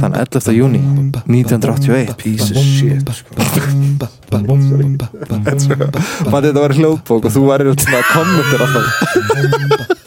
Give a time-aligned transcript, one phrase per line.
[0.00, 0.52] Þann 11.
[0.52, 3.30] júni 1981 Piece of shit sko.
[6.34, 10.03] Þetta var hljóðbók og þú væri svona kommentir alltaf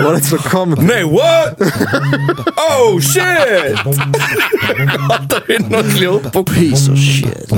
[0.00, 1.58] Var þetta svona kommentir Nei, what?
[2.58, 3.78] Oh, shit!
[5.08, 6.50] Alltaf inn á hljóðbók.
[6.54, 7.48] Piece of shit.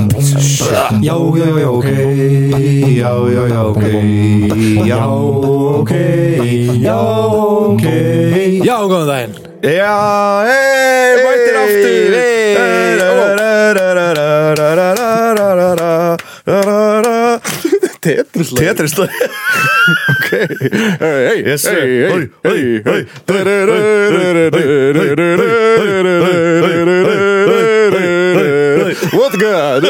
[1.03, 1.89] Já, já, já, ok.
[2.97, 3.83] Já, já, já, ok.
[4.87, 5.93] Já, ok.
[6.81, 6.97] Já,
[7.73, 7.85] ok.
[8.63, 9.33] Já, góðan daginn.
[9.63, 12.06] Já, hei, mættir aftur
[18.01, 20.29] Tetris Tetris Ok
[20.99, 23.01] Hey, sir Hey, hey, hey
[29.13, 29.83] What God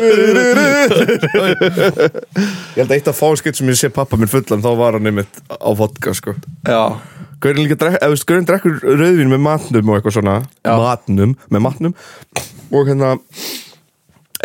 [2.77, 5.09] Ég held að eitt af fáskitt sem ég sé pappa minn fullan þá var hann
[5.09, 6.35] einmitt á vodka sko
[6.67, 6.81] Já
[7.41, 10.39] Gaurin drekkur rauðvín með matnum og eitthvað svona.
[10.65, 11.93] Matnum, með matnum
[12.73, 13.13] Og hérna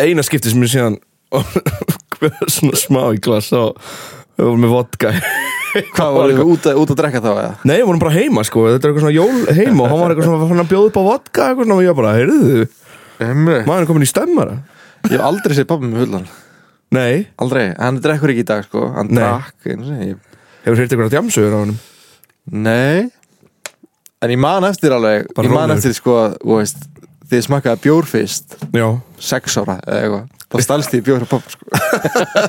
[0.01, 0.99] Eina skipti sem ég síðan
[2.55, 3.77] Svona smá í glas Og
[4.37, 5.11] við vorum með vodka.
[5.95, 7.51] Hvað var eitthvað út, út að drekka þá eða?
[7.65, 10.13] Nei, við vorum bara heima sko Þetta er eitthvað svona jól heima Og hann var
[10.13, 12.67] eitthvað svona fann að bjóða upp á vodka eitthvað svona, Og ég bara, heyrðu
[13.23, 14.57] Hemmi Maður er komin í stemmara.
[15.07, 16.27] Ég hef aldrei séð pappa með hullan
[16.93, 20.21] Nei, Aldrei, hann drekkur ekki í dag sko Hann drakk Ég-
[20.67, 21.79] hefur heyrt eitthvað djamsögur á honum?
[22.53, 23.09] Nei.
[24.23, 25.79] En ég man eftir alveg Bara Ég man rólegur.
[25.81, 26.17] eftir sko,
[26.53, 26.85] veist
[27.33, 28.53] Þið smakkaði bjór fyrst.
[28.77, 28.85] Já,
[29.17, 31.65] Sex ára eða eitthvað Þá stalst ég bjór á pappa sko.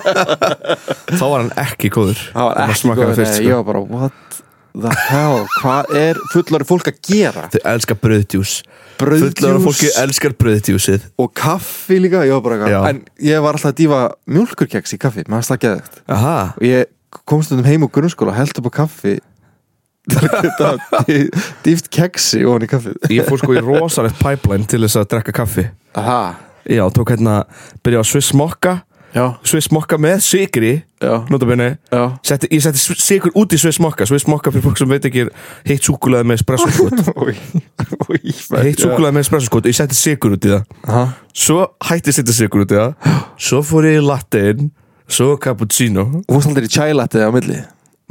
[1.19, 2.21] Þá var hann ekki góður.
[2.35, 3.47] Það var maður ekki smakkaði góð fyrst, sko.
[3.49, 4.39] ég var bara, what
[4.85, 5.45] the hell?
[5.63, 7.47] Hvað er fullari fólk að gera?
[7.55, 8.55] Þau elskar brauðdjús.
[9.01, 11.09] Fullara Brauðdjús fólki elskar brauðdjúsið.
[11.25, 12.27] Og kaffi líka?
[12.29, 12.79] Ég var bara Já.
[12.91, 14.01] En ég var alltaf að dýfa
[14.37, 15.25] mjólkurkeks í kaffi.
[15.25, 16.91] Það geðvægt Aha, Og ég
[17.25, 19.17] kom stundum heim úr grunnskóla Held upp á kaffi.
[20.13, 20.75] Þetta
[21.65, 22.99] dýft keksi ofan í kaffið.
[23.17, 25.71] Ég fór sko í rosalegt pipeline til þess að drekka kaffi.
[25.97, 27.45] Aha Já, tók hérna,
[27.85, 28.83] byrja á Swiss Mokka.
[29.15, 31.79] Já, Swiss Mokka með sigri já, Notabene.
[31.93, 32.01] Já.
[32.27, 34.07] Setti, Ég setti sigur út í Swiss Mokka.
[34.11, 35.31] Swiss Mokka fyrir fólk sem veit ekki er
[35.69, 37.37] heitt súkulaði með espresso skot Új,
[38.11, 40.65] új Heitt súkulaði með espresso skot og ég setti sigur út í það.
[40.89, 41.05] Aha.
[41.31, 43.15] Svo hætti ég setja sigur út í það.
[43.39, 44.73] Svo fór ég í lattein
[45.07, 46.09] Svo cappuccino.
[46.25, 47.61] Og fórst aldrei í chai-latte á milli?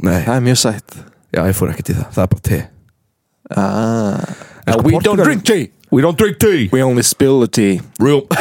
[0.06, 0.96] Nei, Það er mjög sætt.
[1.34, 2.08] Já, ég fór ekkert í það.
[2.14, 2.60] Það er bara te.
[3.50, 4.20] Ah.
[4.64, 6.68] En sko, We don't Portugal- drink tea We don't drink tea.
[6.72, 7.80] We only spill the tea.
[8.02, 8.26] Real.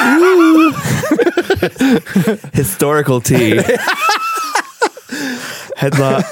[2.53, 3.59] Historical tea.
[5.77, 6.23] Hérna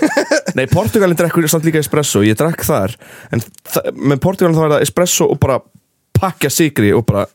[0.58, 2.24] Nei, Portugalin drekkur samt líka espresso.
[2.26, 2.96] Ég drekk þar.
[3.30, 5.60] En þa- með Portugalin þá er það espresso og bara
[6.18, 7.28] pakka sigri og bara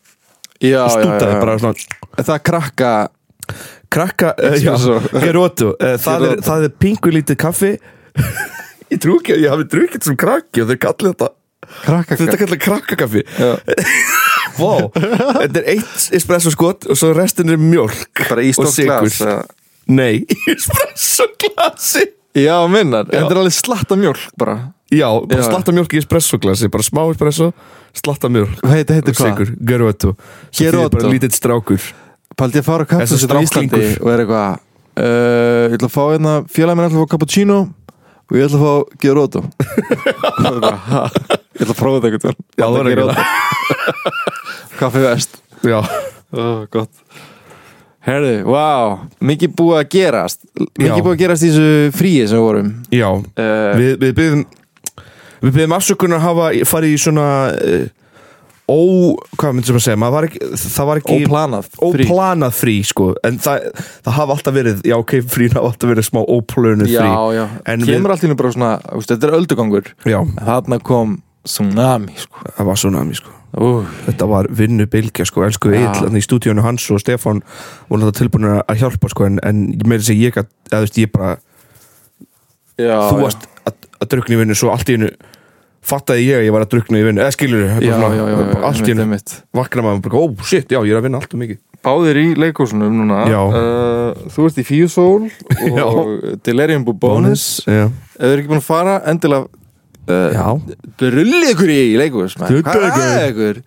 [0.59, 2.93] Já, stútaði bara svona Það krakka
[3.93, 4.75] krakka, uh, já,
[5.23, 6.47] gerótu uh, það, er, Geroto.
[6.49, 7.75] það er pingu lítið kaffi.
[8.91, 11.29] Ég trú ekki að ég hafi drukkið sem krakki og þau kalli þetta
[11.83, 13.23] Krakka Þetta kallar krakkakaffi.
[14.61, 18.77] Vá, þetta er eitt espresso skot og svo restin er mjölk Bara í og stórt
[18.77, 19.03] sykur.
[19.03, 19.41] glas eða?
[19.97, 20.25] Nei,
[20.55, 22.05] espresso glasi
[22.37, 23.07] Já, minnar.
[23.09, 24.57] Þetta er alveg slatta mjólk bara
[24.93, 25.49] Já, bara Já.
[25.51, 27.51] slatta mjölk í espresso glasi Bara smá espresso,
[27.97, 29.55] slatta mjölk Hvað heitir, og hvað?
[29.73, 30.13] gerótu
[30.51, 30.93] Svo Geroto.
[31.01, 31.89] bara lítill strákur
[32.37, 35.97] Paldi að fara á Þessi kaffestöð á Íslandi og er eitthvað uh, Ég ætla að
[35.97, 36.35] fá hérna
[36.79, 37.59] minn ætla að fá cappuccino
[38.27, 38.75] og ég ætla að fá
[39.07, 39.21] er
[40.91, 41.03] ha,
[41.57, 43.27] Ég ætla að prófa þetta eitthvað Já, það er ekki
[44.81, 45.39] Kaffi vest.
[45.65, 45.79] Já,
[46.37, 46.91] oh, Gott.
[48.07, 50.45] Herðu, wow, mikið búið að gerast.
[50.79, 52.69] Mikið búið að gerast í þessu fríi sem við vorum.
[52.95, 53.09] Já.
[53.09, 54.45] Uh, Við, við byggðum
[55.41, 57.27] Við byggðum afsökunar að hafa farið í svona
[57.57, 57.89] uh,
[58.67, 58.79] Ó,
[59.39, 62.07] hvað myndum sem að segja var ekki, Það var ekki Óplanað frí.
[62.09, 63.05] Óplanað frí sko.
[63.27, 63.69] En það,
[64.03, 66.97] það hafa alltaf verið Já, ok, frín hafa alltaf verið smá óplönuð frí.
[66.99, 69.93] Já, já, En kemur við- allt í hennu bara svona veist, Þetta er öldugangur.
[70.03, 72.43] Þarna kom tsunami sko.
[72.57, 73.31] það var mér sko.
[73.57, 75.87] Uh, Þetta var vinnu bylgja sko, elsku Já.
[75.95, 77.41] Egil í stúdíónu hans og Stefán
[77.89, 79.25] voru þetta tilbúin að hjálpa sko.
[79.31, 81.37] En, en meira sem ég gat, eða þú veist ég bara
[82.77, 85.13] já, þú varst að, að drukna í vinnu svo allt í hennu
[85.87, 89.35] fattaði ég að ég var að drukna í vinnu eða skilur allt í hennu einmitt.
[89.55, 91.61] vakna maður bara, ó shit, já, ég er að vinna allt og mikið.
[91.87, 95.29] Báðir í leikúsunum núna uh, Þú ert í Fíusól
[95.85, 96.09] og
[96.47, 99.47] Delirium Bubonus þið eru ekki búin að fara, endilega
[100.11, 100.49] uh, já.
[101.03, 102.59] Drullið ykkur í leikús Hvað
[103.31, 103.63] ykkur.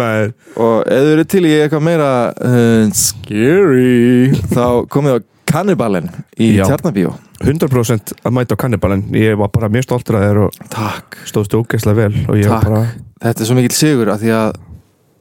[0.00, 0.32] maður.
[0.56, 6.08] Og ef þið eru til í eitthvað meira uh, Scary Þá komið á Kannibalen
[6.40, 6.64] í Já.
[6.68, 7.14] Tjarnabíó
[7.44, 9.02] 100% að mæta á kannibalinn.
[9.18, 11.18] Ég var bara mjög stoltur að þér og Takk.
[11.28, 12.84] stóðst ógeðslega vel bara,
[13.24, 14.54] Þetta er svo mikill sigur að því að,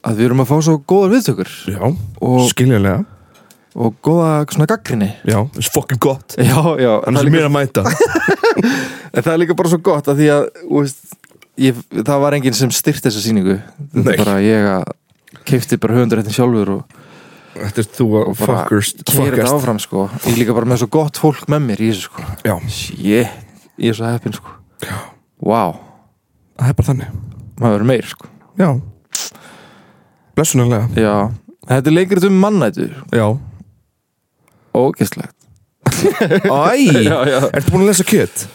[0.07, 1.51] að við erum að fá svo góðar viðtökur.
[1.73, 1.81] Já,
[2.23, 3.03] og skiljanlega.
[3.73, 6.35] og góða svona gaggrinni Já, það er fucking gott.
[6.49, 7.83] Já, já, það, er er mér líka, að mæta.
[9.13, 11.15] En það er líka bara svo gott að því að veist,
[11.61, 13.21] ég, það var enginn sem styrt þessa
[14.13, 14.91] er bara ég að
[15.49, 17.01] keifti bara höfundaréttin sjálfur og
[17.53, 20.05] Þetta er þú að fuckers keira þetta fuckast áfram sko.
[20.23, 22.25] Ég er líka bara með svo gott fólk með mér í þessu sko.
[22.47, 22.97] Já, shit,
[23.77, 24.55] ég er svo heppin sko.
[25.44, 25.75] Wow,
[26.57, 27.13] það er bara þannig.
[27.59, 28.31] Maður verður meir sko.
[28.59, 28.69] Já.
[30.33, 30.89] Blessunarlega.
[30.97, 31.15] Já,
[31.69, 33.27] þetta er leikrið um mannætu Já.
[34.73, 35.35] Ógeðslegt.
[36.50, 37.39] Æ, já, já.
[37.53, 38.45] ertu búin að lesa kjöt?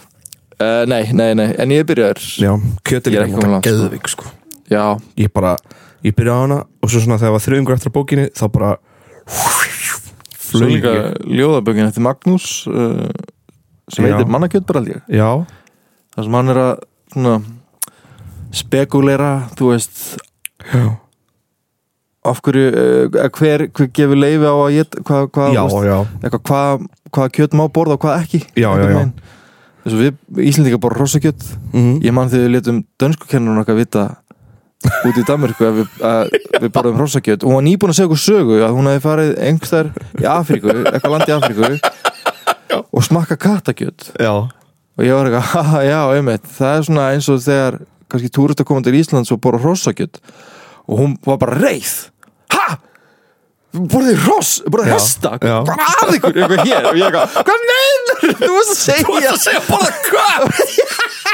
[0.59, 2.19] Uh, nei, nei, nei, en ég byrjar.
[2.19, 2.51] Já,
[2.83, 3.77] kjöt er Ég er líka ekki komin bara langt, sko.
[3.85, 4.33] geðvik sko.
[4.73, 4.83] Já,
[5.21, 5.53] Ég bara,
[6.07, 8.71] ég byrjaði á hana og svo svona þegar var þriðungur eftir bókinni þá bara
[10.49, 10.87] flög
[11.29, 13.09] ljóðabökin eftir Magnús uh,
[13.93, 14.13] sem Já.
[14.15, 14.31] heitir
[14.81, 15.31] aldrei Já,
[16.15, 16.73] þar sem hann er að
[17.13, 17.35] svona,
[18.55, 20.03] spekulera, þú veist
[20.73, 20.85] já,
[22.29, 24.77] af hverju, uh, hver, hver gefur leifi á að
[25.09, 25.29] hvað,
[25.65, 25.99] veist, já.
[26.23, 26.87] eitthvað, hvað,
[27.17, 29.03] hvað kjöt má borða og hvað ekki Já, já, já.
[29.89, 31.93] að við Íslendingar borða rossakjöt Mhm.
[32.05, 34.03] ég man þegar við letum dönskukennurinn okkar vita
[35.09, 37.43] út í Danmarku að við, að við borðum hrossakjöt.
[37.45, 39.91] Og hún var nýbúin að segja okkur sögu að hún hefði farið einhver
[40.23, 41.71] í Afríku eitthvað land í Afríku
[42.95, 44.11] og smakka kattakjöt.
[44.23, 46.47] Já, og ég var eitthvað, já, einmitt.
[46.59, 50.23] Það er svona eins og þegar kannski túrist að koma til Íslands og borða hrossakjöt.
[50.89, 51.97] Og hún var bara reið.
[52.55, 52.69] Ha?
[53.79, 55.31] borðið hross, borðið Já, hesta?
[55.45, 55.57] já.
[55.69, 56.87] hvað að ykkur, eitthvað hér.
[56.89, 59.61] Og ég eitthvað, hvað meinar, þú varst að segja þú varst að segja?
[59.69, 60.41] borða hvað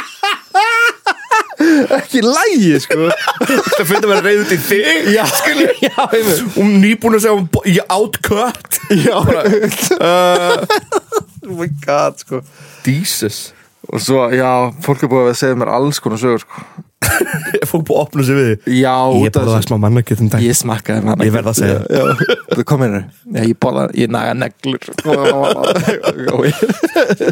[1.99, 3.09] ekki lægi, sko.
[3.09, 5.25] Það finnst að vera reyð út í þig já,
[5.87, 9.19] já, og nýbúin að segja átt kött já,
[11.45, 12.43] oh my god, sko.
[12.87, 13.47] Jesus.
[13.93, 14.49] Og svo, já,
[14.85, 16.67] fólk er búið að segja mér alls konar sögur, sko.
[17.05, 20.57] Ég fór búið að opna sig við já, Ég að smá mannakjöt um dag Ég
[20.57, 21.83] smakkaði hann Ég verð að segja.
[22.49, 24.81] Þú kom Já, ég borða, ég naga neglur.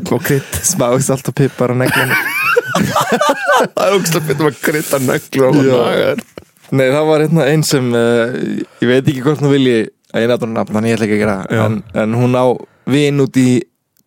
[0.05, 0.61] Smá krydd.
[0.61, 5.73] Smá salt og pipar á neglunum Það er ógst að að krydda neglur á Já.
[5.73, 6.25] nagar
[6.73, 8.37] Nei, það var hérna einn sem uh,
[8.81, 9.79] Ég veit ekki hvort hún vilji
[10.13, 12.47] að ég náttúrulega nafn, þannig ég ætla ekki að gera en, en hún á
[12.93, 13.49] vin út í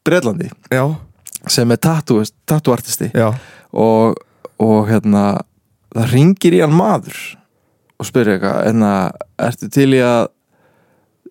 [0.05, 0.83] Breitlandi Já,
[1.49, 1.79] sem er
[3.15, 3.27] já,
[3.73, 4.19] og,
[4.61, 5.23] og hérna
[5.95, 7.17] það ringir í hann maður
[7.95, 8.85] og spyrir eitthvað en
[9.47, 10.27] ertu til í að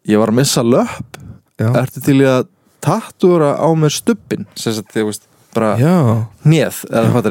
[0.09, 1.21] ég var að missa löpp.
[1.61, 1.71] Já.
[1.81, 2.49] Ertu til í að
[2.85, 5.73] tattúra á mér stubbin sem sagt þið veist bara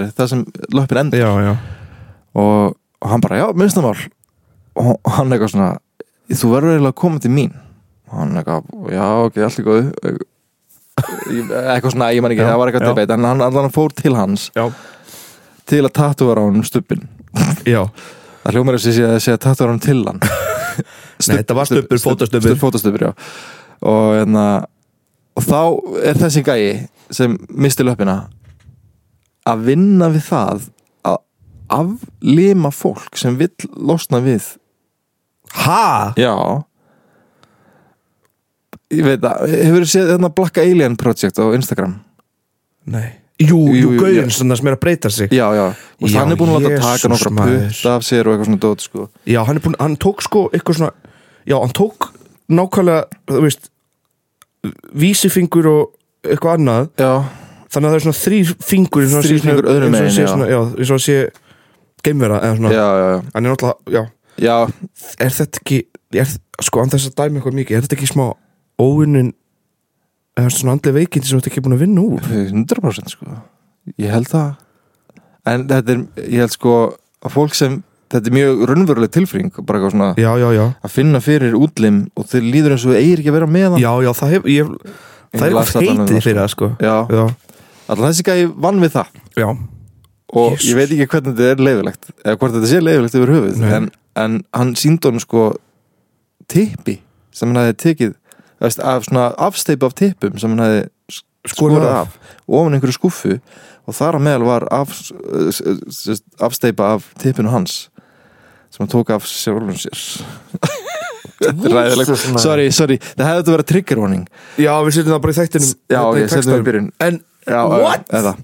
[0.04, 0.44] er það sem
[0.76, 1.54] löppin endur já, já.
[2.34, 3.98] Og, og hann bara já minnstamál
[4.80, 5.72] og hann eitthvað svona
[6.34, 7.52] þú verður eiginlega að koma til mín.
[8.10, 10.16] Og hann eitthvað já ok góðu.
[11.34, 13.94] Ég- eitthvað svona ég man ekki Já, það var eitthvað debate en hann allan fór
[13.98, 14.50] til hans
[15.66, 17.08] til að tattúra á hann stubbin
[17.66, 17.88] já.
[18.44, 20.20] Það hljómar þess að sé að segja tattúra hann til hann.
[21.28, 22.50] Nei, þetta var stubbur, fótastubbur.
[22.50, 23.12] stubb, fótastubbur, já.
[23.84, 24.46] Og, hérna,
[25.38, 25.60] og þá
[26.10, 26.66] er þessi gæi
[27.16, 28.24] sem misti löppina
[29.50, 30.68] að vinna við það
[31.08, 31.18] að
[31.74, 34.54] aflima fólk sem vill losna við.
[35.64, 36.14] Ha?
[36.18, 36.36] já.
[38.94, 41.98] Ég veit að, hefur þú séð þarna Black Alien Project á Instagram?
[42.94, 43.20] Nei.
[43.42, 45.32] Jú, jú, gauðin svona sem er að breyta sig.
[45.34, 48.36] Já, já, og Já, hann er búin að láta taka nokkra putta af sér og
[48.36, 49.08] eitthvað svona dót sko.
[49.26, 51.12] Já, hann er búin, hann tók sko eitthvað svona
[51.50, 52.12] Já, hann tók
[52.54, 53.70] nákvæmlega, þú veist
[54.96, 55.90] vísifingur og
[56.24, 56.90] eitthvað annað.
[57.00, 57.14] Já,
[57.74, 60.90] Þannig að það er svona þrýr fingur svona- fingur öðrum eins og hann megin, eins
[60.90, 61.16] og hann sé
[62.06, 62.70] geimvera eða svona.
[62.76, 64.04] Já, já, já, Hann er náttúrulega, já.
[64.38, 64.58] Já.
[65.20, 65.80] Er þetta ekki,
[66.14, 66.28] er,
[66.62, 68.28] sko, hann þess að dæmi eitthvað mikið Er þetta ekki smá
[68.82, 69.32] óvinnin
[70.38, 72.22] eða svona andlega veikindi sem þetta ekki búin að vinna úr?
[72.22, 73.26] 100% sko.
[73.98, 74.54] Ég held það.
[75.46, 76.76] En þetta er, ég held sko
[77.26, 77.80] að fólk sem,
[78.14, 80.66] þetta er mjög raunveruleg tilfring bara eitthvað svona Já, já, já.
[80.84, 83.68] að finna fyrir útlim og þeir líður eins og þeir eigir ekki að vera með
[83.74, 83.82] hann.
[83.82, 84.72] Já, já, það hef, ég,
[85.34, 86.70] það er eitthvað það, fyrir það, sko.
[86.80, 87.24] já, Já,
[87.94, 89.08] allan þessi gæði vann við það.
[89.42, 89.48] Já,
[90.34, 90.68] og Jesus.
[90.70, 93.90] ég veit ekki hvernig þetta er leifilegt eða hvort þetta sé leifilegt yfir höfuð en,
[94.24, 95.44] en hann síndi honum sko
[96.50, 97.00] tippi
[97.34, 98.14] sem hann hefði tekið
[98.64, 100.90] veist, af svona afsteipa af tippum sem hann
[101.44, 102.14] Skorið skorað af.
[102.48, 103.34] ofan einhverju skuffu
[103.84, 104.94] og þar að meðal var af,
[106.40, 107.90] afsteipa af tippinu hans
[108.72, 110.00] sem hann tók af sjálfum sér
[112.44, 114.26] Sorry, sorry, það hefði þetta verið trigger warning.
[114.62, 115.70] Já, við setjum það bara í þættinum.
[115.74, 116.90] Já, hérna ok, setjum við í byrjun.
[117.04, 118.08] En, Já, What?
[118.14, 118.36] eða,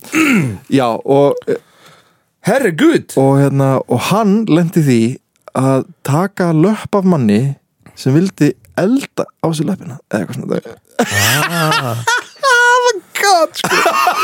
[0.69, 1.35] Já, og,
[2.47, 5.01] herregud og, hérna, og hann lendi því
[5.59, 7.55] að taka löpp af manni
[7.99, 10.59] sem vildi elda á sér löppina eða eitthvað svona
[10.99, 12.03] ah.
[12.51, 13.79] oh my god sko.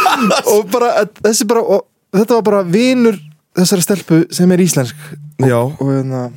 [0.56, 0.92] og bara,
[1.24, 3.20] þessi bara og, þetta var bara vinur
[3.56, 5.08] þessari stelpu sem er íslensk.
[5.44, 6.28] Já, og hérna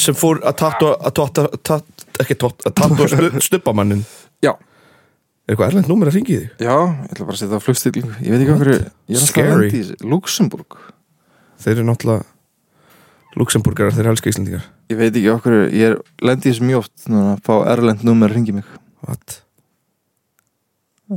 [0.00, 0.90] sem fór að tattu
[2.22, 4.04] ekki tótt, að tattu að stuppamannin
[4.42, 4.52] Já.
[5.42, 6.50] Er eitthvað erlend númer að ringi þig?
[6.62, 9.48] Já, ég ætla bara að setja á flugstillingu Ég veit ekki okkur, ég er alltaf
[9.50, 10.76] lendi í Luxemburg
[11.62, 12.28] Þeir eru náttúrulega
[13.40, 17.08] Luxemburgarar, þeir elska Íslandingar Ég veit ekki okkur, ég er lendi í þessu mjög oft
[17.08, 18.70] Núna að fá erlend númer að ringi mig
[19.02, 19.40] What?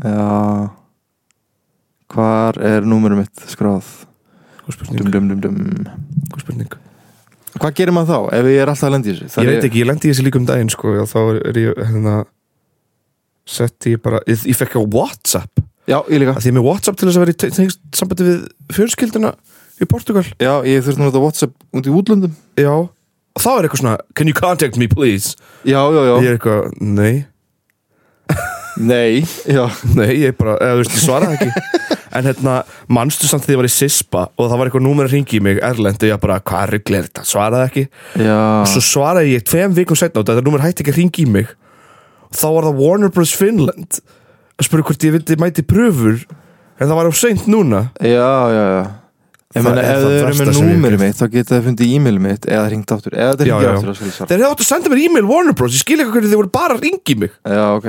[0.01, 0.73] Já
[2.15, 3.87] Hvar er númerum mitt skráð?
[4.63, 5.45] Hvað spurning?
[6.31, 6.75] Hvað spurning?
[7.55, 9.43] Hvað gerir maður þá ef ég er alltaf að lendi í þessu?
[9.45, 11.79] Ég veit ekki, ég lendi í þessi líka um daginn sko og þá er, ég
[11.89, 12.15] hérna
[13.45, 15.61] setti ég bara, ég, ég fekk á Whatsapp.
[15.85, 16.33] Já, ég líka.
[16.33, 18.39] Að því ég er með Whatsapp til þess að vera í te- tengst sambandi við
[18.75, 19.31] fjölskylduna
[19.85, 20.25] í Portugal.
[20.41, 22.33] Já, ég þurfti nú þetta WhatsApp út í útlöndum.
[22.59, 25.35] Já, og þá er eitthvað svona Can you contact me please?
[25.63, 26.15] Já, já, já.
[26.25, 27.13] Ég er eitthvað, nei
[28.75, 31.51] Nei, já Nei, ég bara, eða veist, ég svaraði ekki.
[32.15, 32.61] En hérna,
[32.95, 35.43] manstu samt því ég var í Sispa og það var eitthvað númer að ringi í
[35.43, 37.23] mig Erlendi, ég bara, hvað ruggli er þetta?
[37.27, 37.83] Svaraði ekki.
[38.23, 38.37] Já,
[38.71, 41.51] Svo svaraði ég tveim vikum setna og þetta númer hætti ekki að ringi í mig.
[42.31, 43.35] Og þá var það Warner Bros.
[43.35, 43.99] Finland
[44.55, 47.83] að spura hvort ég vildi mæti pröfur en það var á seint núna.
[47.99, 48.81] Já, já, já.
[49.55, 52.65] Ég meina, ef þau eru með hef mitt þá geta þau fundið e-mailið mitt eða
[52.67, 55.75] hringt aftur eða skal ég svara Þeir hefði átt að senda mér e-mail Warner Bros.
[55.75, 57.39] Ég skil ekki hvernig þið voru bara að ringi mig.
[57.43, 57.87] Já, ok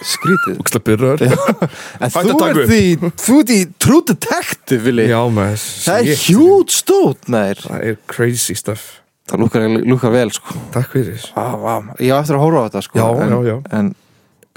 [0.00, 0.58] Skrítið.
[0.62, 1.22] Úksla byrjar
[2.00, 2.72] En þú ert upp.
[2.72, 2.84] í,
[3.20, 7.98] þú ert í True Detective, Vili Já, maður Það er hjút stótt, nær Það er
[8.10, 8.86] crazy stuff.
[9.30, 10.56] Það lúkar, lúkar vel, sko.
[10.74, 11.26] Takk fyrir.
[11.36, 13.56] Vá, vá, Ég á eftir að hóra á þetta, sko Já, en, já, já.
[13.78, 13.92] En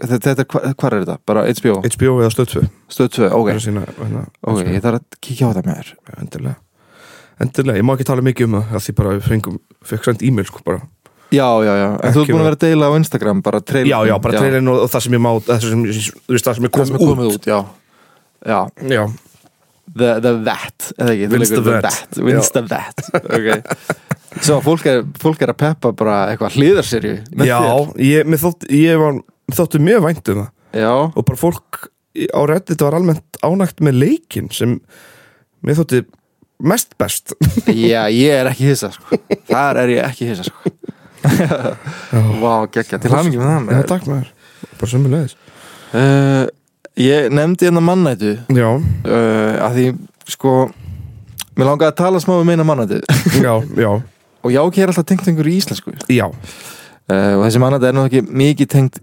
[0.02, 1.18] þetta, þetta, hva- hvar er þetta?
[1.30, 1.76] Bara HBO?
[1.86, 2.64] HBO eða stöð 2
[2.96, 3.52] Stöð 2, ok.
[3.62, 6.56] Sína, hérna, Ok, ég þarf að kíkja á það með þér Endilega.
[7.44, 9.60] Endilega, ég má ekki tala mikið um það Því bara við fengum,
[9.92, 10.82] fekk sænt e-mail sko bara
[11.34, 13.90] Já, já, já, en þú ert búin að vera að deila á Instagram bara trailer
[13.90, 16.58] Já, já, bara trailin og, og það sem ég má Það sem, þú veist, það
[16.60, 17.60] sem er komið komið út, já.
[18.44, 19.04] Já, út Já,
[19.98, 21.84] the, the that eða ekki, Vet.
[21.84, 22.18] that
[22.54, 23.50] the that, ok.
[24.44, 27.60] Svo fólk er, fólk er að peppa bara eitthvað hlýðarserju já
[28.02, 29.20] ég, mér þótt, ég var
[29.54, 30.52] þóttu mjög vænt um það.
[30.74, 31.84] Já, og bara fólk
[32.34, 34.80] á Reddit var almennt ánægt með leikin sem
[35.66, 36.04] mér þótti
[36.64, 37.36] mest best.
[37.68, 39.20] Já, ég er ekki hissa sko.
[39.50, 40.74] Þar er ég ekki hissa sko.
[42.44, 44.32] Vá, geggja, til hamingi með það Já, takk maður,
[44.80, 45.38] bara sömulegis
[45.96, 46.46] uh,
[47.00, 48.36] Ég nefndi hérna mannætu.
[48.54, 49.86] Já, uh, að því,
[50.30, 50.58] sko
[51.58, 53.00] Mér langaði að tala smá um eina mannætu.
[53.46, 53.90] Já, já,
[54.44, 55.94] og já, ekki er alltaf tengt einhverju íslensku.
[55.94, 56.28] Uh, já
[57.14, 59.02] og þessi mannætu er nú ekki mikið tengt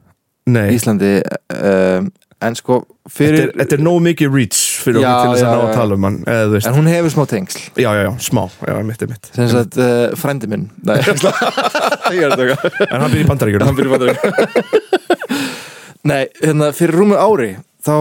[0.49, 2.07] Nei, Íslandi uh,
[2.41, 2.81] en sko
[3.11, 5.99] fyrir er, þetta er nóg mikið reach fyrir okkur til þess að ná að tala
[5.99, 7.63] um hann eða en hún hefur smá tengsl.
[7.75, 9.31] Já, já, já, smá, já, mitt er mitt.
[9.37, 10.69] Sem sagt uh, frændi minn.
[10.89, 12.55] Nei, er
[12.91, 14.15] En hann byrja í bara
[16.11, 17.55] Nei, hérna fyrir rúmu ári
[17.85, 17.95] þá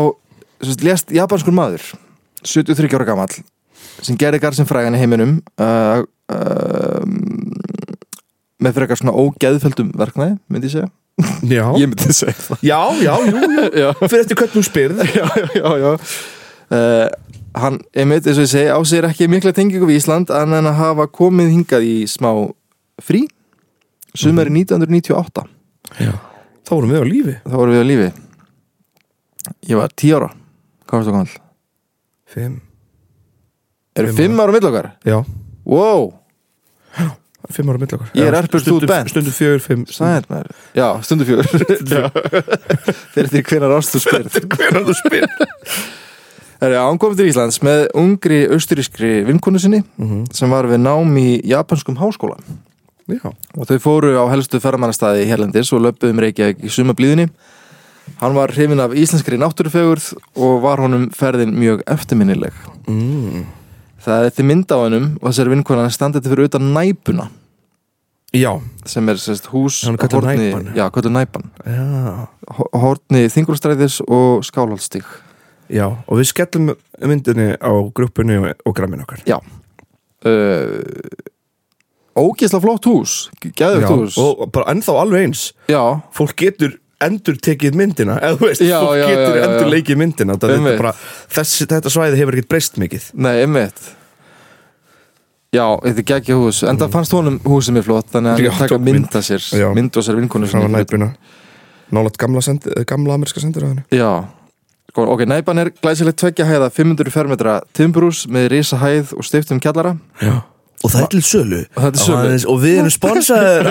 [0.63, 1.83] sagt, lést japanskur maður
[2.47, 3.33] 73 ára gamall
[3.99, 7.03] sem gerði garð sem frægan í heiminum uh, uh,
[8.59, 10.89] með eitthvað svona ógeðfeldum verknæði, myndi ég segja
[11.49, 12.61] Já, ég myndi segja það.
[12.63, 13.65] Já, já, jú, jú.
[13.83, 13.87] Já.
[14.03, 15.01] Fyrir eftir hvernig þú spyrð.
[15.19, 15.91] Já, já, já.
[16.69, 17.07] Uh,
[17.59, 20.69] hann, einmitt, eins og ég segi, á sér ekki mikla tengingu við Ísland en að
[20.77, 22.29] hafa komið hingað í smá
[23.01, 23.23] frí.
[24.17, 25.43] Sumari 1998
[26.01, 26.13] Já,
[26.65, 27.35] þá vorum við á lífi.
[27.45, 28.09] Þá vorum við á lífi.
[29.69, 30.29] Ég var 10 ára.
[30.85, 31.35] Hvað varstu gammal?
[32.29, 32.55] Fimm.
[33.97, 34.53] Eru Fimm 5 ára.
[34.55, 34.89] mill okkar?
[35.09, 35.17] Já,
[35.65, 36.07] wow,
[37.53, 38.09] fimm ára mill okkar.
[38.13, 39.09] Ég er erpur, ert bent.
[39.13, 39.85] Stundum fjögur, fimm.
[39.89, 40.51] Sæðir maður.
[40.77, 41.47] Já, stundu fjögur.
[43.15, 45.43] Fyrir því hvenar ást þú spyrð Hvernig þú spyrð
[46.59, 50.25] Herri, hann kom til Íslands með ungri austurískri vinkonu sinni Mhm.
[50.35, 52.35] sem var við nám í japanskum háskóla.
[53.09, 57.29] Já, og þau fóru á helstu ferðamannastæði hérlendis og löpuðum Reykjavík í sumablíðinni
[58.19, 62.53] hann var hrifin af íslenskri náttúrufegurð og var honum ferðin mjög eftirminnileg.
[62.91, 63.45] Mm.
[64.03, 67.29] það er því mynd á hennum og þessari vinkonan standið fyrir utan næpuna
[68.33, 68.51] já,
[68.85, 70.67] sem er sérst hús Hún er kölluð horni- Næpan.
[70.75, 71.43] já, kölluð næpan.
[71.65, 72.27] Já.
[72.57, 75.05] Ho- horni þingulstræðis og skálhaldstík
[75.69, 76.71] Já, og við skellum
[77.05, 79.21] myndinni á grúppunni og, og grammin okkar.
[79.29, 79.37] Já.
[80.25, 80.81] Uh,
[82.19, 84.17] ógisla flott hús gæðugt Já, hús.
[84.17, 85.43] og bara ennþá alveg eins.
[85.69, 89.39] Já, Fólk getur endur tekið myndina eða þú veist, Já, fólk já, getur já, já,
[89.39, 89.45] já.
[89.53, 90.33] endur leikið myndina.
[90.35, 90.73] Þetta, Einmitt.
[90.73, 90.93] þetta, bara,
[91.37, 93.05] þessi, þetta svæði hefur ekkert breyst mikið.
[93.13, 93.79] Nei, einmitt
[95.55, 96.63] já, þetta er geggja hús.
[96.69, 99.69] En það fannst honum húsið mér flott þannig að hann taka mynda sér Já.
[99.75, 101.11] mynd og sér vinkonu frá næpuna.
[101.91, 104.25] Nálat gamla, sendi, gamla amerska henni já,
[104.93, 109.95] ok, næpan er glæsilegt tveggja hæða 500 fermetra timburús með risa hæð og stiftum kjallara.
[110.21, 110.41] Já.
[110.83, 111.57] Og það er til sölu.
[111.75, 112.19] Og það er til sölu.
[112.19, 113.63] aðeins- Og við erum sponsaður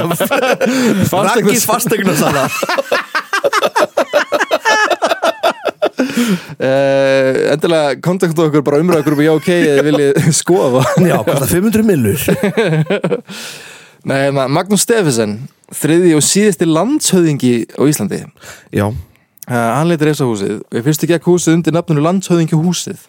[1.30, 2.48] Raggis fasteignarsala
[6.18, 10.84] uh, endilega kontaktu okkur bara umræða okkur já ok, eða viljið skoða.
[11.04, 12.24] Já, það 500 millur.
[14.08, 15.36] Nei, ma- Magnús Steffensen
[15.74, 18.22] þriði og síðasti landshöðingi á Íslandi.
[18.72, 20.60] Já, uh, hann leitir reisa húsið.
[20.70, 23.02] Og ég fyrst ekki ekki húsið undir nafninu landshöðingi húsið.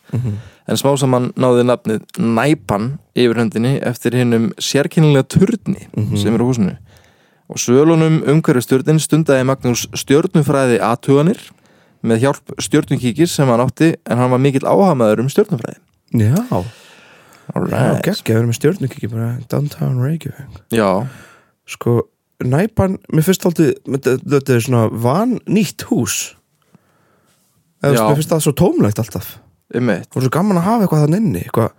[0.70, 5.88] En smá saman náði nafnið Næpan yfir höndinni eftir hinnum sérkennilega turni
[6.20, 6.76] sem er á húsinu.
[7.50, 11.40] Og svölunum umhverju stjörnin stundaði Magnús stjörnufræði aðtuganir
[12.04, 15.80] með hjálp stjörnukíkis sem hann átti en hann var mikill áhamaður um stjörnufræði
[16.16, 16.62] já, já
[17.50, 18.04] Alright.
[18.06, 20.60] geggja, við erum með stjórnukiki bara downtown Reykjavík.
[20.76, 21.08] Já,
[21.70, 21.96] Sko,
[22.46, 26.36] næpan, mér finnst aldrei þetta er svona van nýtt hús.
[27.82, 28.04] Eða Já.
[28.06, 29.32] mér finnst það svo tómlegt alltaf.
[29.74, 31.74] Um og svo gaman að hafa eitthvað þann inni eitthvað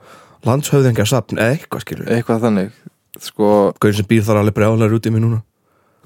[0.46, 2.76] landshöfðingarsafn eða eitthvað skilur eitthvað þannig
[3.20, 3.48] sko,
[3.82, 5.40] Gauðin sem býr þar alveg brjálar út í mig núna.
[5.42, 5.49] já,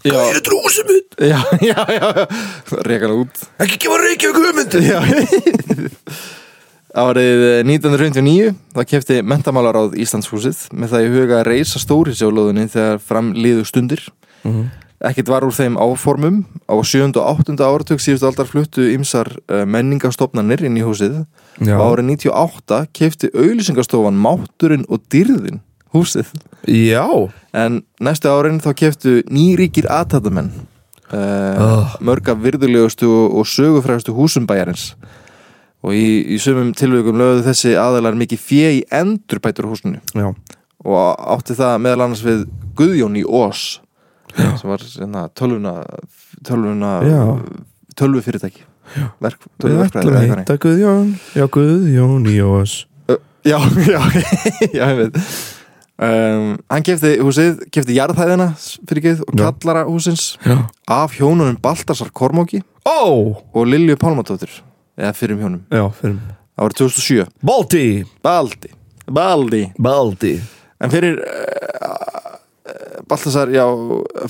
[0.05, 1.17] Hvað er trúsum mitt?
[1.33, 2.25] já, já, já, já.
[2.89, 5.01] reka hann út Ekki gefa Reykjavík hugmyndi Já
[6.95, 13.01] Árið 1959 þá kefti mentamálaráð Íslandshúsið með það í huga að reysa stóri sjálóðunni þegar
[13.03, 14.05] fram liðu stundir
[14.45, 14.67] Mhm.
[15.05, 17.17] Ekkert var úr þeim áformum á 7.
[17.17, 17.57] og 8.
[17.65, 21.23] áratug síðustu aldar fluttu ymsar uh, menningastofnanir inn í húsið
[21.65, 25.63] og árið 98 kefti auðlýsingastofan Mátturinn og Dýrðin
[25.95, 26.31] húsið.
[26.69, 27.05] Já.
[27.55, 30.51] en næstu árin þá keftu nýríkir aðtæðamenn
[31.13, 31.93] uh, Ugh.
[32.03, 34.95] mörg af virðulegustu og, og sögufrægustu húsum bæjarins.
[35.85, 40.01] Og í, í sumum tilvægum lögðu þessi aðalar mikið fjö í endurbætur húsinu.
[40.17, 40.33] Já.
[40.85, 42.47] og átti það meðal annars við
[42.77, 43.79] Guðjón í Ós
[44.35, 45.77] sem var svona, tölvuna
[46.45, 47.21] tölvuna Já.
[47.97, 48.65] tölvufyrirtæki.
[49.23, 51.15] Verk, Við ætlum að hitta Guðjón.
[51.37, 52.83] Já, Guðjón í ós
[53.45, 54.01] já, já,
[54.73, 55.19] já, ég veit
[55.99, 60.57] um, hann kefti húsið kefti jarðhæðina fyrir geið og kallara húsins Já.
[60.91, 64.51] af hjónunum Baltasar Kormóki Ó, og Lilju Pálmadóttir
[64.99, 66.19] eða fyrir hjónum, já, fyrir
[66.61, 67.85] árið 2007 Balti!
[68.25, 68.71] Baldi,
[69.07, 69.73] Baldi.
[69.79, 70.41] Balti.
[70.81, 72.37] En fyrir uh,
[73.09, 73.65] Baltasar, já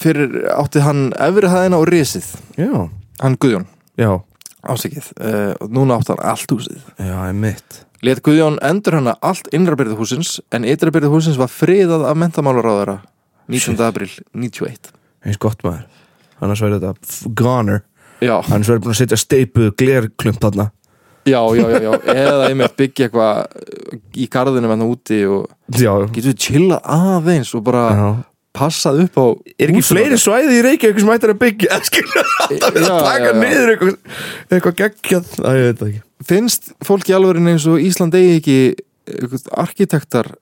[0.03, 2.27] fyrir átti hann efri hæðina og risið.
[2.59, 2.89] Já,
[3.23, 3.69] hann Guðjón,
[4.01, 4.11] já,
[4.67, 6.81] ásækið uh, og núna átti hann allt húsið.
[6.99, 12.05] Já, er mitt Let Guðjón endur hana allt innrabyrði húsins en ytrabyrði húsins var friðað
[12.11, 12.99] af mentamálaráðara
[13.49, 13.79] 19.
[13.81, 14.91] april 91
[15.25, 15.87] Eins gott maður.
[16.45, 17.81] Annars verður þetta goner.
[18.21, 20.67] Já, Annars verður búin að setja steipu glerklump þarna.
[21.25, 21.93] Já, já, já, já.
[22.13, 27.65] eða einmitt byggja eitthvað í garðinu menn úti og Já, getur við chillað aðeins og
[27.65, 28.09] bara já
[28.55, 29.27] passað upp á
[29.59, 31.75] Er ekki fleiri svæði í Reykjavík sem ættir að byggja?
[31.79, 33.39] Alltaf við að Já, taka já, já.
[33.43, 33.95] niður eitthvað,
[34.49, 35.33] eitthvað geggjað.
[35.41, 36.03] Æ, ég veit það ekki.
[36.25, 38.59] Finnst fólk í alvörin eins og Ísland eigi ekki
[39.53, 40.35] arkitektar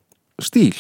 [0.43, 0.77] stíl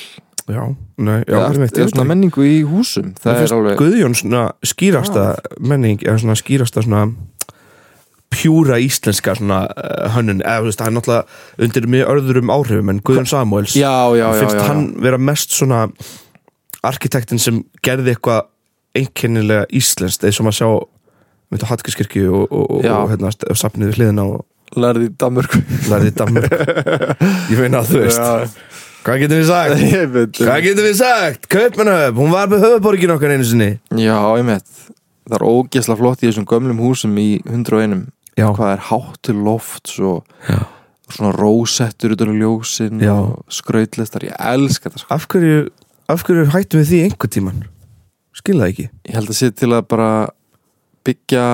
[0.51, 0.64] Já,
[0.99, 5.27] nei, já, eða ég svona menningu í húsum það er alveg Guðjón svona skýrasta
[5.62, 7.05] menning eða svona skýrasta svona
[8.33, 12.90] pjúra íslenska svona uh, hönnun, eða þú veist, hann er náttúrulega undir mjög örðurum áhrifum
[12.90, 15.85] en Guðjón Samuels já, já, já, finnst já, hann vera mest svona
[16.87, 18.49] arkitektin sem gerði eitthvað
[18.99, 20.68] einkennilega íslenskt eða sem að sjá
[21.53, 25.61] með Hattkiskirkju og, og, og, og hérna, og safnið við hliðina og lærði í Danmörku
[25.90, 26.55] lærði Danmörk
[27.53, 28.49] ég meina að þú veist Já,
[29.05, 29.85] hvað getum við sagt?
[30.47, 31.49] hvað getum við sagt?
[31.53, 34.73] Kaupmannöf, hún var með höfuborgin okkar einu sinni Já, ég veit
[35.23, 38.07] Það er ógeðslega flott í þessum gömlum húsum í 101
[38.38, 38.49] Já.
[38.57, 40.62] Hvað er hátt til lofts og Já.
[41.12, 43.12] svona rósettur utan á ljósin Já.
[43.12, 45.12] og skrautlistar, ég elska þetta sko.
[45.12, 45.66] af hverju,
[46.09, 47.62] af hverju hættum við því einhver tíman?
[48.37, 50.11] skilða ekki Ég held að sé til að bara
[51.07, 51.45] byggja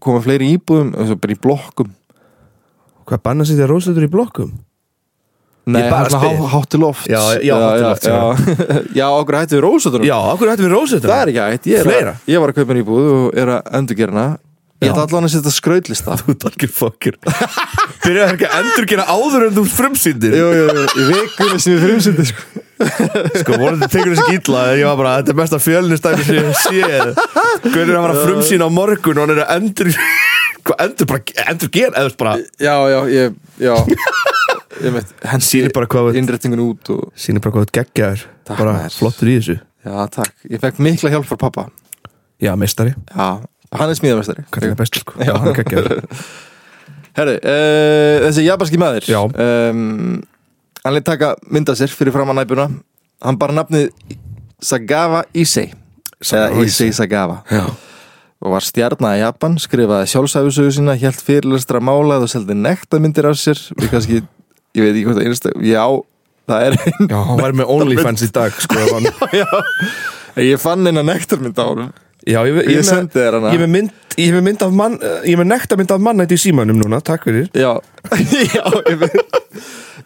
[0.00, 1.90] koma fleiri íbúðum, bara í blokkum
[3.06, 4.54] hvað banna að setja rósleitur í blokkum?
[5.66, 5.82] Nei,
[6.14, 6.38] spyr.
[6.38, 8.94] há- hátt til loft Já, já, hátt til lofts, já.
[8.94, 11.10] já, okkur hættu við rósettunum já, hverju hættum við rósleitur?
[11.10, 13.98] Það er ekki hætt, ég, að, ég var að kaupa íbúð og er að endur
[14.14, 14.26] hana
[14.82, 16.16] Ég ætla allan að setja skrautlista.
[16.20, 17.14] Þú darkir fokkir
[18.04, 21.72] byrjaði ekki að endur gera áður en þú frumsýndir Jú, jú, jú, í vikunni sem
[21.74, 22.62] ég frumsýndi sko.
[23.40, 24.64] sko, vonandi tekur þessi illa?
[24.76, 27.14] Ég var bara, þetta er mesta fjölnistæmi sem ég séð.
[27.64, 29.90] Guður er að fara að frumsýna á morgun og hann er að endur
[30.84, 33.74] endur bara, endur gera eða bara, Já, já, ég, já.
[34.84, 38.24] Ég veit, henn sýnir bara hvað innrættingun út og sýnir bara hvað þú geggjaður.
[38.44, 38.96] Takk, bara maður.
[39.00, 39.56] flottur í þessu.
[39.86, 41.68] Já, takk, ég fekk mikla hjálp frá pappa
[42.42, 43.28] já, meistari, Já,
[43.80, 45.16] hann er smíðamestari hvað er best sko?
[45.20, 45.32] Já.
[45.36, 46.04] hann er geggjaður.
[47.16, 49.20] Herri, uh, þessi japanski maður Já.
[49.24, 50.22] um,
[50.84, 52.68] Hann leitt taka mynda sér fyrir fram að næpuna.
[53.24, 53.88] Hann bara nafnið
[54.62, 55.72] Sagawa Issei.
[56.22, 57.40] Sagawa Eða Issei Sagawa.
[57.50, 57.64] Já,
[58.44, 63.40] og var stjarnar í Japan, skrifaði sjálfsæfisögu sína, helt fyrirlestra málað og seldi nektarmyndir af
[63.40, 63.58] sér.
[63.80, 64.20] Við kannski,
[64.76, 65.82] ég veit ekki hvað það einstu já,
[66.46, 69.08] það er já, hann væri með OnlyFans í dag sko hann,
[69.40, 69.48] já,
[70.44, 71.90] ég fann eina nektarmynd á honum
[72.26, 73.54] já, ég, ég, ég, sendi þér hana.
[73.54, 75.94] ég er með mynd ég er með mynd af mann ég er með nekta mynd
[75.96, 77.48] af mann í símanum núna, takk fyrir.
[77.54, 77.76] Já,
[78.56, 79.38] já, ég veit.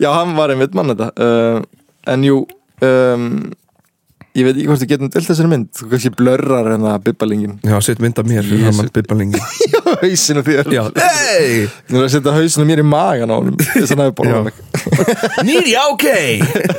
[0.01, 1.11] Já, hann var einmitt mann þetta.
[1.21, 2.45] Uh, en jú
[2.87, 3.33] um,
[4.31, 5.69] Ég veit ekki hvort við getum delt þessari mynd.
[5.75, 8.61] Þú kannski blörrar en það bibbalingin Já, set mynd af mér Jesú.
[8.63, 9.41] Það maður bibba lengi
[10.05, 10.71] Hausinu þér.
[10.71, 11.65] Já, hey!
[11.89, 13.57] Þú er að setja hausinu mér í magan á honum.
[13.59, 14.61] Þess að næði mig
[15.49, 16.07] Nýri, ok.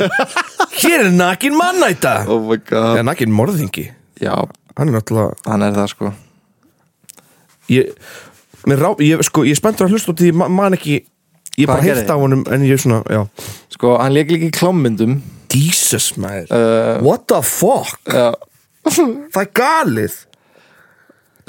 [0.82, 2.22] Hér er nakin mannæta.
[2.32, 3.02] Oh my god.
[3.02, 3.90] Já, nakin morðingi
[4.22, 4.36] Já,
[4.78, 6.12] Hann er náttúrulega hann er það sko.
[7.72, 7.90] Ég,
[8.70, 11.02] mér rá, ég, sko, ég spenntur að hlusta út því ma- man ekki
[11.60, 12.16] Ég Hvað bara hann heilt gerði?
[12.16, 13.26] á honum En ég svona, já.
[13.76, 16.48] Sko, hann leik líka í klámmyndum Jesus, maður.
[16.48, 18.00] Uh, What the fuck?
[18.08, 18.32] Já.
[19.34, 20.14] Það er galið.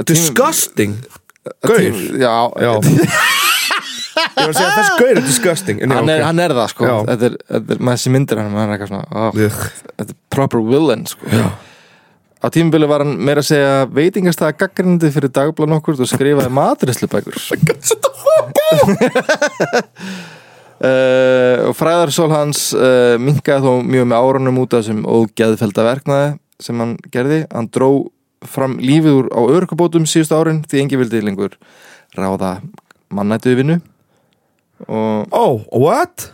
[0.09, 0.97] Disgusting.
[1.63, 2.01] Gaur.
[2.19, 2.73] Já, Já.
[4.13, 5.79] Ég var að segja að þessi gaur er disgusting.
[5.83, 6.27] En já, hann, er, ok.
[6.29, 6.89] hann er það sko.
[6.89, 6.97] Já.
[7.09, 9.63] þetta er, þetta er, með þessi myndir hann hann er eitthvað svona oh, Ugh.
[9.93, 11.31] Þetta er proper villain sko.
[11.33, 11.47] Já.
[12.43, 17.37] Á tímabili var hann meira að segja veitingastæða gaggrindi fyrir dagblan okkur og skrifaði maturislubækur
[20.83, 26.35] uh, og fræðarsól hans uh, minkaði þó mjög með árunum út af þessum ógeðfelda verknaði
[26.63, 27.45] sem hann gerði.
[27.55, 27.93] Hann dró
[28.47, 31.55] fram lífið úr á örkubótum síðustu árin því engi vildi lengur
[32.19, 32.57] ráða
[33.15, 33.79] mannættu vinnu
[34.89, 36.33] og, Oh, what?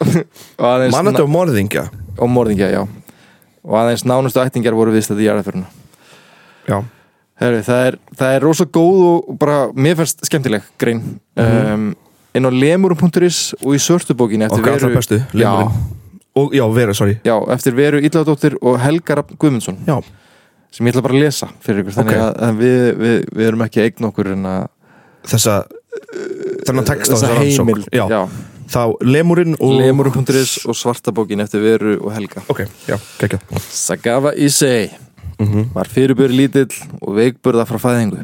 [0.56, 1.90] Mannandi og morðingja.
[2.16, 2.82] Og morðingja, já
[3.66, 5.68] og aðeins nánustu ættingar voru viðstætti í jarðaföruna
[7.64, 7.96] það, er,
[8.36, 11.00] er rosa góð og bara mér fannst skemmtileg grein.
[11.40, 11.86] Um,
[12.36, 13.80] inn á lemurum.is og í
[14.44, 15.52] eftir Okkar allra bestu, já.
[16.36, 16.62] Og, já,
[16.94, 17.16] sorry.
[17.26, 19.80] Já, eftir veru Illadóttir og Helga Rafn Guðmundsson.
[19.88, 19.96] Já,
[20.70, 22.20] sem ég ætla bara að lesa fyrir ykkur þannig Ok.
[22.28, 24.62] að, við, við, við erum ekki að eigna okkur en að
[25.32, 25.56] þessa
[26.68, 27.32] þessa þessa
[27.96, 28.20] Já, já.
[28.70, 34.90] Þá lemurinn og lemurum.is og svartabókin eftir veru og Helga Ok, já, kekja Sagawa Issei
[35.40, 35.70] Mhm.
[35.72, 36.68] var fyrirbjör lítill
[37.00, 38.18] og veikburða frá fæðingu.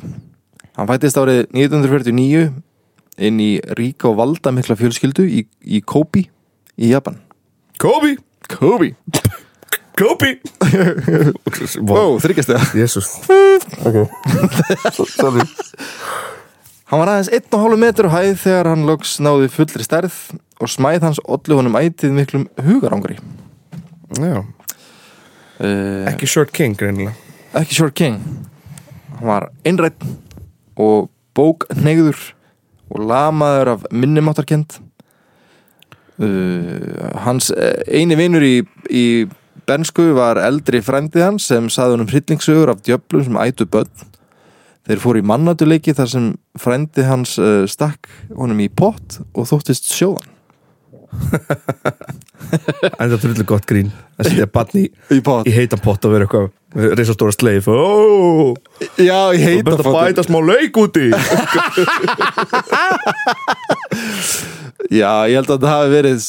[0.76, 2.50] Hann fættist árið 1949
[3.24, 6.26] inn í ríka og valda mikla fjölskyldu í, í Kobe
[6.76, 7.16] í Japan.
[7.80, 8.18] Kobe
[8.52, 8.90] Kobe?
[9.96, 10.34] Kobe
[11.88, 12.68] Wow, þryggjast það.
[12.76, 13.08] Jésús
[15.16, 15.40] Sorry
[16.86, 20.18] Hann var aðeins 1,5 metur á hæð þegar hann loks náði fullri stærð
[20.62, 23.18] og smæð hans ollu honum ætið miklum hugarangri.
[24.16, 24.44] Já,
[25.56, 27.14] Uh, ekki Short King greinilega
[27.56, 28.18] ekki Short King.
[29.16, 30.02] Hann var einrætt
[30.76, 32.18] og bóknegður
[32.92, 34.76] og lamaður af minnumáttarkend.
[36.16, 39.04] Uh, hans eh, eini vinur í, í
[39.68, 43.90] bernsku var eldri frændið hans sem saði honum hryllingsögur af djöflum sem ætu börn.
[44.86, 46.26] Þeir fóru í mannatuleiki þar sem
[46.62, 50.32] frændið hans uh, stakk honum í pott og þóttist sjóðan.
[53.00, 53.88] En það er gott grín
[54.20, 55.46] að setja barn í, Í pott?
[55.48, 56.50] í heitan pott og vera eitthvað
[56.98, 57.72] reysa stóra sleif Ó,
[59.00, 61.06] Já, ég þú heita best að bæta smá lauk úti.
[65.00, 66.28] Já, ég held að það hafi verið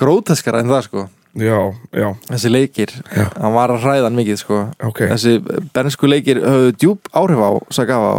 [0.00, 3.24] gróteskara en það sko Já, já, Þessi leikir, Já.
[3.40, 4.58] hann var að hræða hann mikið sko.
[4.84, 4.98] Ok.
[5.08, 5.38] Þessi
[5.72, 8.10] bernsku leikir höfðu djúb áhrif á Sagawa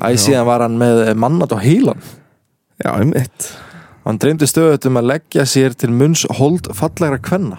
[0.00, 2.00] Æ, síðan var hann með mannat á heilan.
[2.80, 3.50] Já, um eitt
[4.06, 7.56] Hann dreymdi stöðut um að leggja sér til munns hold fallegra kvenna.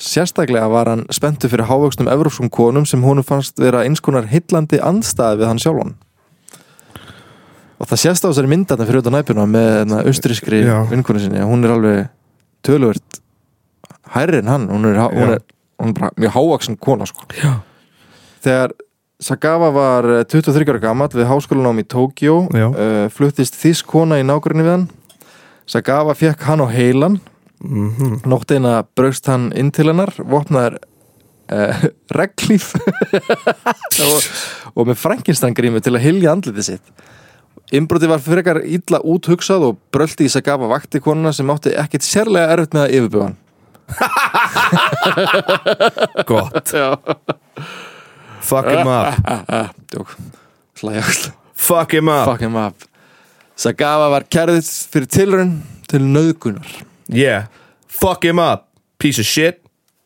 [0.00, 4.78] Sérstaklega var hann spenntu fyrir hávöxnum evrópskum konum sem honum fannst vera eins konar heillandi
[4.78, 5.96] andstæði við hann sjálfan.
[7.80, 10.78] Og það sést á þessari myndarna fyrir utan næpuna með austrískri Já.
[10.88, 11.42] vinkonu sinni.
[11.44, 12.08] Hún er alveg
[12.64, 13.20] töluvert
[14.14, 14.68] hærri en hann.
[14.70, 15.42] Hún er, hún er,
[15.80, 17.26] hún er bara mjög hávaksin kona sko.
[18.44, 18.74] Þegar
[19.20, 24.24] Sagawa var eh, 23 ára gamall við háskólanám í Tókjó uh, fluttist þýsk kona í
[24.24, 24.86] nágrunni við hann.
[25.68, 27.18] Sagawa fekk hann á heilan.
[27.60, 28.22] Mhm.
[28.24, 30.78] Nótt eina braust hann inn til hennar vopnaður
[31.52, 31.84] uh,
[32.16, 32.72] reglíf
[34.06, 34.28] og,
[34.72, 36.94] og með Frankenstein grímu til að hilja andlitið sitt.
[37.76, 42.56] Innbroti var frekar illa úthugsað og bröldi í Sagawa vakti konuna sem átti ekkit sérlega
[42.56, 43.38] erfitt með að yfirbuga hann
[46.26, 46.68] Gott.
[48.40, 49.14] Fuck him up.
[50.80, 52.24] Slægjast Fuck him up.
[52.24, 52.74] Fuck him up.
[53.60, 55.50] Sagawa var kærðið fyrir tilraun
[55.90, 56.70] til nöðgunar
[57.12, 57.44] Yeah.
[57.90, 58.68] Fuck him up
[59.00, 59.56] Piece of shit.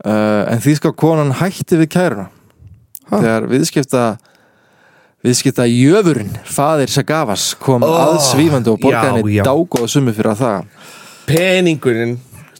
[0.04, 2.26] Uh, en því skal konan hætti við kæruna.
[3.10, 3.16] Ha?
[3.20, 4.02] þegar viðskipta
[5.24, 9.44] viðskipta jöfurinn faðir Sagawas kom Oh, aðsvífandi og borgaði já, henni já.
[9.46, 10.60] dágóða summi fyrir að það.
[11.28, 12.14] Peningurinn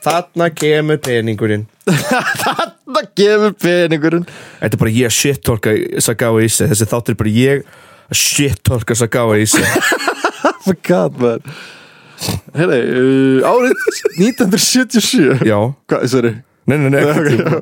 [0.05, 1.67] Þarna kemur peningurinn.
[2.45, 4.27] Það gefur peningurinn.
[4.61, 6.69] Þetta er bara ég að shit-talka Sagawa Isse.
[6.71, 7.65] Þessi þáttur er bara ég
[8.13, 9.65] að shit-talka Sagawa Isse.
[10.45, 11.41] Oh my god man.
[12.57, 12.77] Heyri,
[13.41, 13.73] uh, árið
[14.21, 15.57] 1977 Já.
[15.89, 16.31] Hvað, sorry.
[16.69, 17.59] Nei, nei, nei okay, já.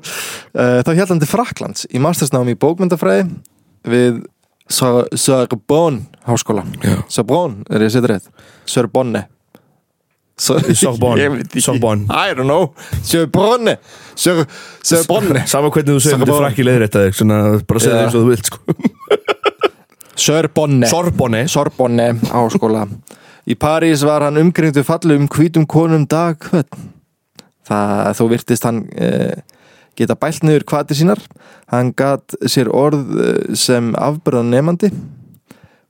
[0.54, 3.24] uh, þá til Fraklands í mastersnámi í bókmyndafræði
[3.90, 4.20] við
[4.70, 6.62] Sor- Sorbonne háskóla.
[7.10, 8.28] Sorbonne, er ég að setja rétt?
[8.70, 9.24] Sorbonne
[10.38, 11.42] So, Sorbonne.
[11.66, 12.06] Sorbonne.
[12.10, 12.72] I don't know.
[13.04, 13.76] Sorbonne.
[14.14, 14.46] Sor-
[14.82, 15.44] Sorbonne.
[15.46, 16.46] Sama hvernig þú segir þetta Sorbonne.
[16.48, 18.76] frækki leiðrétta þig Svona bara segja það eins og þú vilt sko.
[20.26, 20.88] Sorbonne.
[20.90, 21.42] Sorbonne.
[21.48, 22.86] Sorbonne áskóla
[23.50, 26.90] Í París var hann umgringdu fallum hvítum konum dag hvern?
[27.66, 29.40] Það þó virtist hann eh,
[29.98, 31.18] geta bælt niður kvatir sínar.
[31.72, 34.92] Hann gat sér orð eh, sem afbörðan nefandi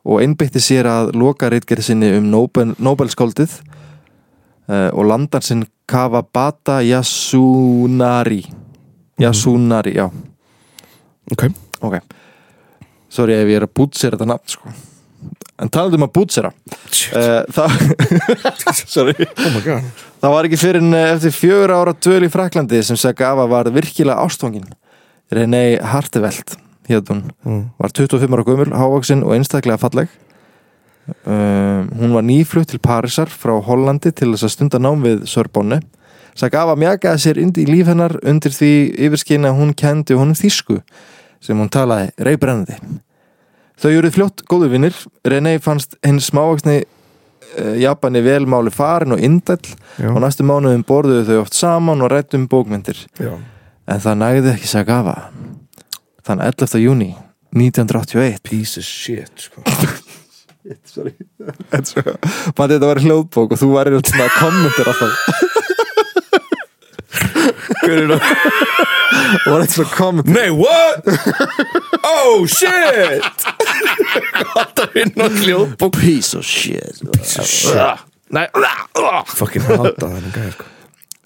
[0.03, 3.77] og einbytti sér að loka reitgerð sinni um Nobel, Nobelskáldið eh,
[4.93, 8.43] og landar sinn Kawabata Yasunari.
[9.21, 10.07] Yasunari, já.
[11.33, 11.47] Ok.
[11.83, 11.99] Ok.
[13.13, 14.73] Sorry ef ég er að bútsera þetta nafn sko.
[15.63, 16.49] en talað um að bútsera.
[17.15, 17.75] Uh, það
[18.95, 19.15] sorry.
[19.29, 19.85] Oh my god.
[20.23, 24.25] Það var ekki fyrir en eftir fjögur ára dvöl í Fraklandi sem Sagava var virkilega
[24.25, 24.65] ástfangin.
[25.33, 26.57] René Hartevelt,
[26.89, 27.63] hétt hún, Mm.
[27.79, 30.09] var 25 ára gömul, hávaksin og einstaklega falleg.
[31.27, 35.81] Um, hún var nýflutt til Parísar frá Hollandi til þess að stunda nám við Sorbonne.
[36.39, 38.73] Sagava mjakaði sér indi í líf hennar undir því
[39.09, 40.81] yfirskina að hún kendi honum þýsku
[41.43, 42.79] sem hún talaði reybrennandi.
[43.83, 44.97] Þau eruð fljótt góðu vinnir.
[45.27, 49.75] René fannst hinn smávaksni uh, Japani vel máli farin og indæll
[50.09, 53.35] og næstu mánuðum borðuðu þau oft saman og rættum bókmyndir Já
[53.87, 55.17] en það nægði ekki Sagava
[56.27, 56.81] þann 11.
[56.83, 57.13] júni
[57.57, 59.65] 1981 Piece of shit sko
[60.87, 61.13] Sorry.
[61.73, 65.13] Matti þetta var hljóðbók og þú væri svona kommentir alltaf.
[67.83, 68.23] Hver er það?
[69.33, 71.03] og var eitthvað svona kommentir Nei, what?
[72.07, 73.49] Oh shit!
[74.55, 75.99] Alltaf inn á hljóðbók.
[75.99, 77.03] Piece of shit.
[78.33, 78.47] Nei.
[79.35, 80.71] Fucking hata það gæði sko.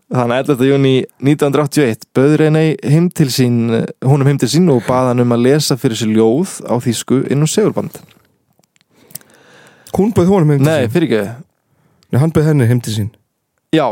[0.07, 0.61] Þann 11.
[0.69, 3.57] júni 1981 bauð René heim til sín
[4.07, 7.25] húnum heim til sín og bað hann um að lesa fyrir sér ljóð á þýsku
[7.35, 7.99] inn á segurband
[9.95, 10.91] Hún bauð honum heim til Nei, sín.
[10.97, 11.45] fyrir ekki.
[12.13, 13.11] Nei, hann bauð henni heim til sín.
[13.75, 13.85] Já,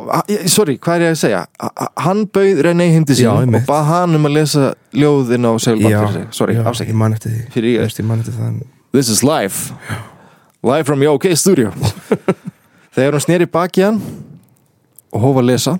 [0.48, 1.40] sorry, hvað er ég að segja?
[2.00, 3.66] Hann bauð René heim til sín Já, og einmitt.
[3.68, 6.26] bað hann um að lesa ljóð inn á segurband fyrir sig.
[6.38, 7.42] Sorry, já, Ég man eftir því.
[7.52, 7.80] Fyrir ég.
[7.80, 8.62] Þú veist, Ég man eftir það.
[8.92, 9.72] This is live.
[10.62, 11.70] Live from your OK studio.
[12.94, 13.98] Þegar hún sneri baki hann
[15.12, 15.78] og hófa að lesa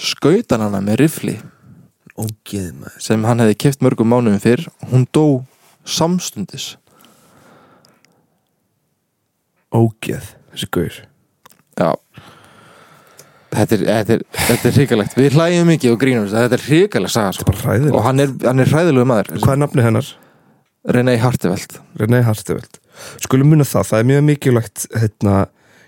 [0.00, 1.36] skaut hann hana með rifli
[2.20, 2.98] Ógeð maður.
[3.00, 4.66] sem hann hefði keft mörgum mánuðum fyrr.
[4.90, 5.44] Hún dó
[5.86, 6.74] samstundis
[9.70, 10.96] Ógeð Þessi gaur.
[11.78, 11.90] Já.
[13.50, 15.14] Þetta er, þetta er, þetta er hrikalegt.
[15.18, 17.46] Við hlægjum mikið og grínum þetta er hrikaleg saga sko.
[17.46, 17.94] Bara hræðilegt.
[17.94, 19.30] Og hann er, hann er hræðilegu maður.
[19.38, 20.10] Hvað er nafni hennar?
[20.96, 21.78] René Hartevelt.
[22.00, 22.80] René Harteveld
[23.20, 25.36] Skulum muna það, það er mjög mikilvægt hérna,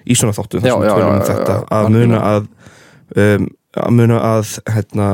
[0.05, 1.89] í svona þáttum Já, þar sem við já, tölum um já, já, þetta já, að
[1.97, 2.49] muna að
[3.25, 3.47] um,
[3.83, 5.09] að muna að hérna,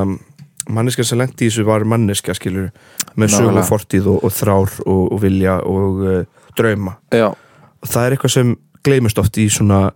[0.79, 2.71] manneska sem lendi í þessu var manneska skilur
[3.19, 3.63] með sögu Nákvæmlega.
[3.63, 6.19] og fortíð og, og þrár og, og vilja og uh,
[6.59, 6.97] drauma.
[7.15, 7.29] Já,
[7.87, 8.53] það er eitthvað sem
[8.87, 9.89] gleymist oft í svona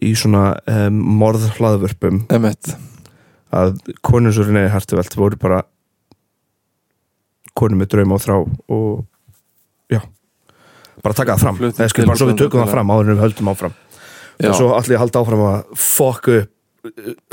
[0.00, 2.24] í svona um, morðhlaðvörpum.
[2.32, 2.74] Emitt
[3.50, 5.64] að konur svo René Harteveld voru bara
[7.58, 9.00] konur með drauma og þrá og
[9.90, 10.00] já
[11.02, 13.16] bara taka það fram, Fluttu eða skil bara svo við tökum það fram áður en
[13.16, 13.74] við höldum áfram.
[14.40, 16.56] Og svo allir að halda áfram að fuck up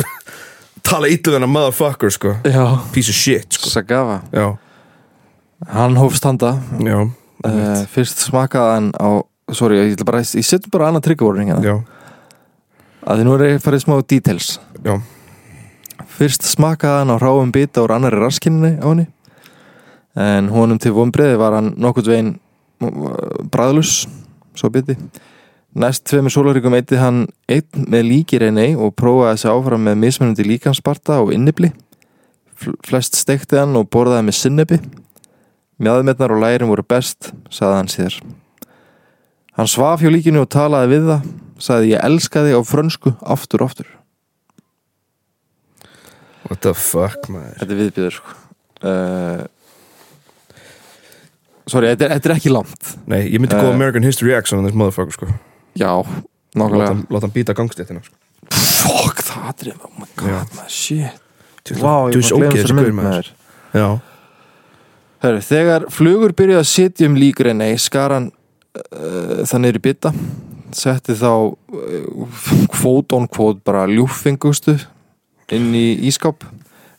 [0.88, 2.34] tala ítlu þennan motherfucker sko.
[2.48, 2.66] Já.
[2.96, 3.70] piece of shit sko.
[3.72, 4.22] Sagava.
[4.34, 4.56] Já,
[5.74, 6.52] Hann hófst handa.
[6.78, 9.10] Uh, Fyrst smakaði hann á
[9.56, 11.62] Sorry, ég, bara, ég setjum bara annað tryggavóring hérna.
[13.08, 14.48] Að því nú er ég farið smá details.
[14.84, 14.98] Já.
[16.18, 19.06] Fyrst smakaði hann á ráum bita úr annari raskinni á henni.
[20.18, 22.34] En honum til vonbreiði var hann nokkuð veginn
[23.54, 24.08] bræðlus
[24.58, 24.98] svo biti.
[25.78, 30.46] Næst tveimur sólaríkum eitti hann einn með líkir einni og prófaði sig áfram með mismunandi
[30.48, 31.70] líkansparta og innibli.
[32.58, 34.80] Fl- Flest stekti hann og borðaði með sinnebi
[35.78, 38.16] Mjaðmetnar og lærin voru best, sagði hann síðar
[39.58, 41.30] Hann svaf hjá líkinu og talaði við það
[41.68, 43.88] sagði ég elskaði á frönsku aftur og aftur
[46.48, 48.36] what the fuck maður Þetta er viðbjöður sko.
[48.88, 49.46] uh,
[51.68, 53.64] Sorry, þetta er, þetta er ekki langt nei, ég myndi Eh.
[53.66, 55.28] góða American History X on this motherfucker sko
[55.78, 55.92] Já,
[56.58, 58.16] hann, láta hann býta gangstéttina sko.
[58.54, 61.24] Fuck, það er Oh my god, maður, shit
[61.82, 63.32] Vá, ég var að þessari gaur, mynd maður.
[63.76, 63.88] já,
[65.26, 68.30] Heru, Þegar flugur byrjuði að sitja um líkrenni skar hann
[68.78, 70.14] uh, það niður í bytta
[70.76, 71.32] setti þá
[72.74, 74.78] kvót on kvót bara ljúfengustu
[75.56, 76.44] inn í ískáp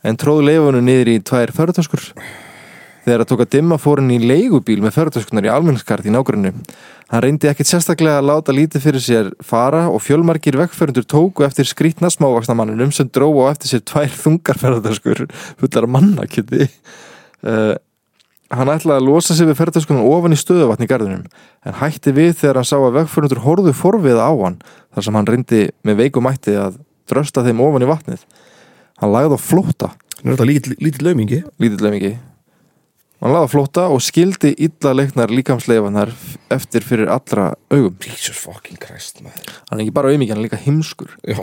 [0.07, 2.07] en tróð leifunum niður í tvær förðartöskur
[3.09, 6.53] þegar að tók að dimma fór hann í leigubíl með förðartöskunar í almenningskart í nágrunnu
[7.09, 11.69] hann reyndi ekkit sérstaklega að láta lítið fyrir sér fara og fjölmargir vekkförundur tóku eftir
[11.69, 15.25] skrítna smávaksna manninum sem dróu á eftir sér tvær þungar ferðartöskur
[15.61, 16.69] fullar af mannakjöti.
[17.39, 17.77] Uh,
[18.49, 21.25] Hann ætlaði að losa sig við ferðaskunum ofan í stöðuvatn í garðinum
[21.69, 24.57] en hætti við þegar hann sá að vegförundur horfðu forviða á hann
[24.95, 26.79] þar sem hann reyndi með veikumætti að
[27.13, 28.23] drösta þeim ofan í vatnið.
[29.03, 32.17] Hann lagði á flótta, Nú er þetta lítill lítill laumingi lítillega mikið.
[33.21, 36.11] Hann lagði á flótta og skildi illa leiknar líkamsleifanar
[36.55, 37.95] eftir fyrir allra augum.
[38.03, 41.13] Jesus fucking Christ maður Hann er ekki bara auðmikið, hann er líka heimskur.
[41.23, 41.37] Já,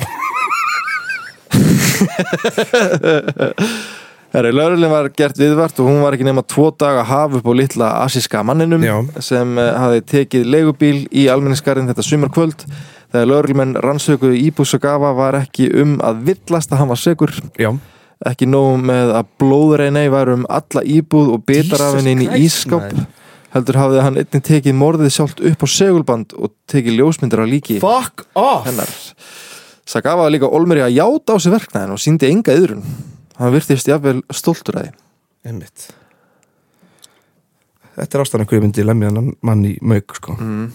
[4.36, 7.45] Herri, laurulinn var gert viðvart og hún var ekki nema tvo daga að hafa upp
[7.48, 8.95] á litla asíska manninum Já.
[9.24, 12.65] sem uh, hafi tekið leigubíl í almenningskarinn þetta sumarkvöld.
[13.13, 17.71] Þegar laurulumenn rannsökuðu íbúsagafa var ekki um að villast að hann var segur já,
[18.28, 22.43] ekki nóg með að blóðreinei var um alla íbúð og bitar af henni inn í
[22.43, 22.91] ískáp
[23.56, 27.80] heldur hafði hann einnig tekið morðið sjálft upp á segulband og tekið ljósmyndir á líki
[27.80, 28.67] fuck off!
[28.67, 28.91] hennar.
[29.88, 32.84] Sagava var líka olmeri að játa á sig verknæðin og síndi enga yðrun
[33.39, 34.95] hann virtist jafnvel stoltur að því.
[35.45, 35.88] Einmitt.
[37.95, 40.36] Þetta er ástæðan hverju myndi lemja hann mann í mög sko.
[40.36, 40.65] mm.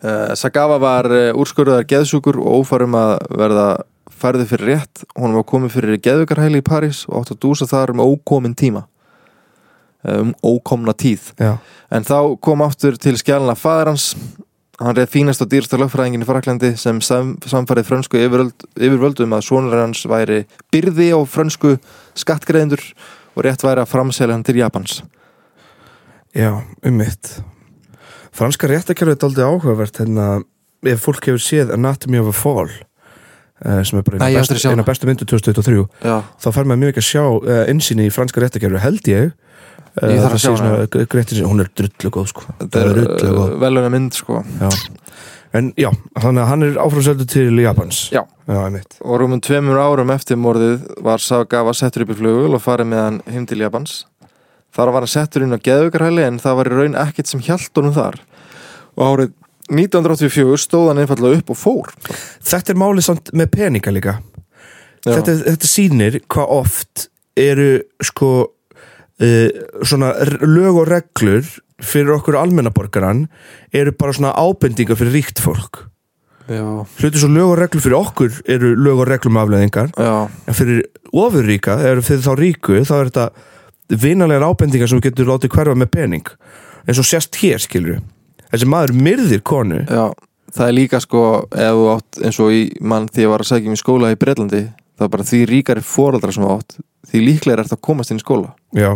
[0.00, 3.68] uh, Sagava var uh, úrskurðar geðsjúkur og ófarum að verða
[4.16, 5.04] færði fyrir rétt.
[5.18, 8.86] Hún var komið fyrir geðvikarhæli í París og átt að dúsa þar um ókomin tíma.
[10.06, 11.32] Eh, um ókomna tíð.
[11.40, 11.56] Já,
[11.90, 14.12] en þá kom aftur til skjálna faðir hans
[14.80, 19.46] hann reið fínast á dýrsta lögfræðingin í Fraklandi sem sam, samfarið frönsku yfirvöld, yfirvöldum að
[19.48, 20.42] sonur hans væri
[20.74, 21.76] byrði á frönsku
[22.18, 22.82] skattgreðendur
[23.36, 25.00] og rétt væri að framselja hann til Japans.
[26.36, 27.38] Já, um mitt.
[28.36, 30.26] Franska réttakerfið er aldrei áhugavert hérna,
[30.84, 34.50] ef fólk hefur séð Anatomy of a Fall uh, sem er bara Nei, eina, ég
[34.52, 38.08] best, eina bestu myndu 2023 Já, þá fær maður mjög ekki að sjá uh, innsýni
[38.10, 39.32] í franska réttakerfið held ég
[39.96, 41.48] Ég þarf að sjá hana.
[41.48, 42.42] hún er drullu góð sko.
[42.60, 44.42] þetta er drullu góð uh, veluna mynd sko.
[44.60, 44.68] Já.
[45.56, 45.88] en já,
[46.20, 48.02] þannig að hann er áframsöldu til Japans.
[48.12, 48.20] Já.
[48.44, 48.58] já
[49.00, 53.02] og rúmum tveimur árum eftir morðið var Sagava settur upp í flugul og farið með
[53.06, 54.04] hann heim til Japans.
[54.76, 57.80] Þar var hann settur inn á geðvikarhæli en það var í raun ekkert sem hjælt
[57.80, 58.20] honum þar.
[59.00, 59.32] Og árið
[59.72, 61.94] 1984 stóð hann einfallega upp og fór.
[62.44, 64.18] Þetta er málið samt með peninga líka.
[65.06, 67.70] Þetta, þetta sýnir hvað oft eru
[68.04, 68.30] sko
[69.86, 71.44] svona r- lög og reglur
[71.82, 73.26] fyrir okkur almennaborgaran
[73.72, 75.82] eru bara svona ábendingar fyrir ríkt fólk.
[76.46, 80.84] Hluti svo lög og reglur fyrir okkur eru lög og reglum afleðingar já, en fyrir
[81.12, 85.74] ofurríka, eða fyrir þá ríku þá er þetta vinalegar ábendingar sem þú getur látið hverfa
[85.78, 86.30] með pening.
[86.86, 88.00] Eins og sérst hér skilur
[88.52, 89.82] þessi maður myrðir konu.
[89.90, 90.12] Já
[90.56, 91.20] Það er líka sko,
[91.52, 94.12] ef þú átt eins og í mann því ég var að segja um í skóla
[94.14, 94.60] í Breitlandi
[94.96, 96.78] þá er bara því ríkari foreldrar sem átt
[97.10, 98.54] því líklega er þetta að komast inn í skóla.
[98.76, 98.90] Já,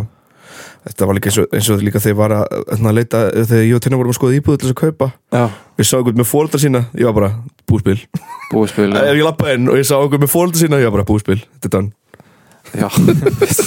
[0.87, 3.63] þetta var líka eins og, eins og líka þegar ég var að, að leita, þegar
[3.67, 5.11] ég og Tina vorum að skoða íbúðu til þess að kaupa.
[5.31, 5.45] Já,
[5.79, 7.31] Við sáum einhvern með fóreldra sína, ég var bara
[7.71, 7.97] búspil.
[8.51, 10.97] Búið spil Ef ég lappa inn og ég sá einhvern með fóreldra sína, ég var
[10.99, 11.89] bara búspil Þetta er dann,
[12.71, 12.87] Já,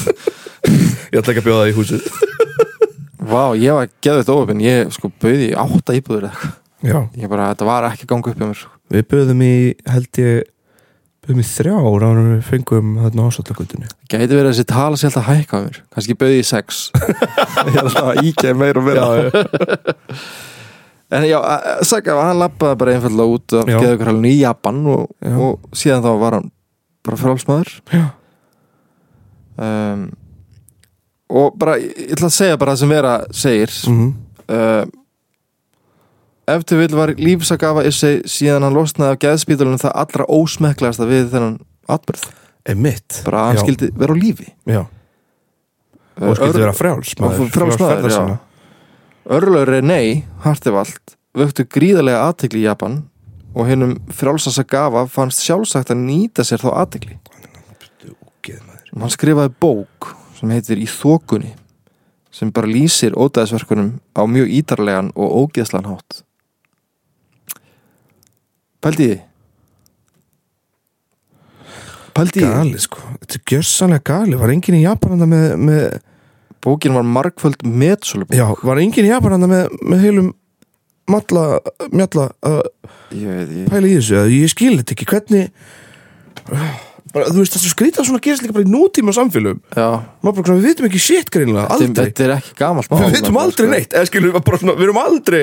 [1.12, 2.06] ég ætla ekki að bjóða það í húsið.
[3.24, 6.28] Vá, ég var geðvægt óöfinn ég sko bauði átta íbúður
[6.84, 8.72] ég bara, þetta var ekki að ganga upp hjá mér sko.
[8.92, 9.54] við bjóðum í,
[9.88, 10.50] held ég
[11.24, 15.10] bjóðum í þrjá ára og við fengum þarna ásátlagutunni Gæti verið að þessi tala sér
[15.10, 16.80] alltaf hækka mér kannski bauði í sex.
[16.94, 19.30] Ég er alltaf að íkja meira og meira.
[21.14, 21.38] En já,
[21.86, 23.78] Saga, hann lappaði bara einfallega út af Já.
[23.78, 26.50] geðugrælun í Japan og, og síðan þá var hann
[27.04, 27.72] bara frálsmaður
[29.60, 30.06] um,
[31.34, 33.74] og bara, ég ætla að segja bara það sem vera segir.
[33.90, 34.12] Mm
[34.48, 34.84] uh,
[36.50, 41.30] ef til vil var lífsagafa Issei síðan hann losnaði af geðspítalunum það allra ósmekklegasta við
[41.34, 41.58] þennan
[41.90, 42.26] atbyrð,
[42.68, 43.62] Emitt bara hann Já.
[43.64, 44.46] skildi vera á lífi.
[44.64, 44.82] Já,
[46.20, 48.16] og skildi vera frjáls Og maður, frjáls maður, ferða já.
[48.16, 48.38] sinna.
[49.36, 53.02] Örlaur Renei, Hartevald vöktu gríðarlega aðtegli í Japan
[53.54, 57.18] og hennum frjálsa Sagava fannst sjálfsagt að nýta sér þá aðtegli
[58.94, 61.54] hann skrifaði bók sem heitir Í þokunni
[62.34, 66.22] sem bara lýsir ódæðisverkunum á mjög ítarlegan og ógeðslan hátt
[68.84, 69.20] Pældi því?
[72.44, 74.36] Gali sko, þetta er gjörsanlega gali.
[74.38, 75.86] Var enginn í Japananda með, með
[76.64, 80.32] Bókin var margföld metsölubók Já, var enginn í Japananda með, með heilum
[81.10, 81.44] Malla,
[81.92, 82.60] mjalla að
[83.12, 85.50] Ég ég pæla í þessu Ég skil þetta ekki, hvernig
[87.12, 90.88] bara, Þú veist, þessu skrýta svona gerist líka bara í nútíma samfélum bara, við vitum
[90.88, 92.06] ekki shit greinlega, aldrei.
[92.06, 95.02] þetta er ekki mál Við vitum aldrei neitt, eða skilur við bara svona Við erum
[95.02, 95.42] aldrei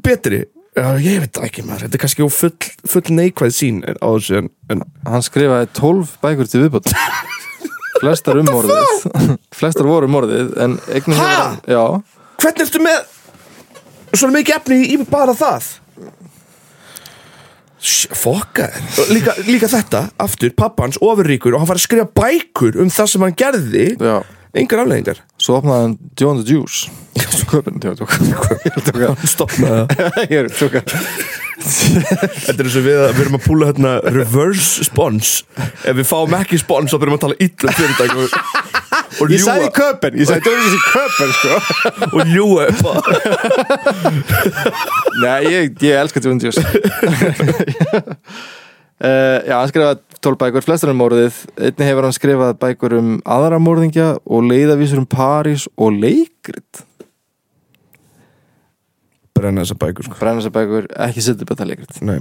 [0.00, 2.52] betri Já, ég veit ekki maður, þetta er kannski full,
[2.86, 6.92] full neikvæð sín á þessu en, en Hann skrifaði 12 bækur til viðbót
[8.00, 9.02] Flestar um morðið.
[9.58, 10.54] Flestar voru um morðið
[11.66, 11.82] Já,
[12.40, 13.00] hvernig ertu með
[14.14, 15.72] svona mikið efni í bara það?
[18.20, 18.68] Fokka
[19.10, 23.24] líka, líka þetta, aftur, pappans ofurríkur og hann var að skrifa bækur um það sem
[23.24, 23.86] hann gerði.
[23.96, 24.18] Já.
[24.60, 26.90] Engar afleggingar svo opnaði hann Joe and the Juice.
[27.20, 27.26] Já,
[29.36, 29.50] tók
[30.30, 30.84] Ég er tók að
[31.60, 35.28] Þetta er eins og við, að- við erum að púla hérna reverse spons
[35.84, 38.24] Ef við fáum ekki spons þá byrjum við að tala illa um fyrirtæk og,
[39.20, 41.52] og Ég ljúga köpun, ég and the Juice köpun, sko.
[42.16, 42.22] Og
[42.80, 42.92] á
[45.20, 46.62] Nei, ég, ég elska Joe and the Juice.
[49.00, 51.36] Uh, Já, hann skrifaði 12 bækur, flestar um morðið.
[51.56, 56.84] Einnig hefur hann skrifað bækur um aðra morðingja og leiðavísur um París og leikrit.
[59.36, 60.18] Brenna þessa bækur sko.
[60.20, 62.00] Brenna þessar bækur, ekki setja upp þetta leikrit.
[62.04, 62.18] Nei.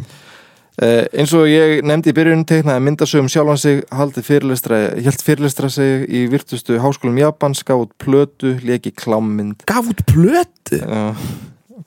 [0.80, 6.22] Uh, eins og ég nefndi í byrjun teiknaði myndasögum sjálfan sig held fyrirlestra sig í
[6.32, 9.66] virtustu háskólum Japans, gaf út plötu leki klámmynd.
[9.68, 10.80] Gaf út plötu?
[10.80, 11.20] Uh,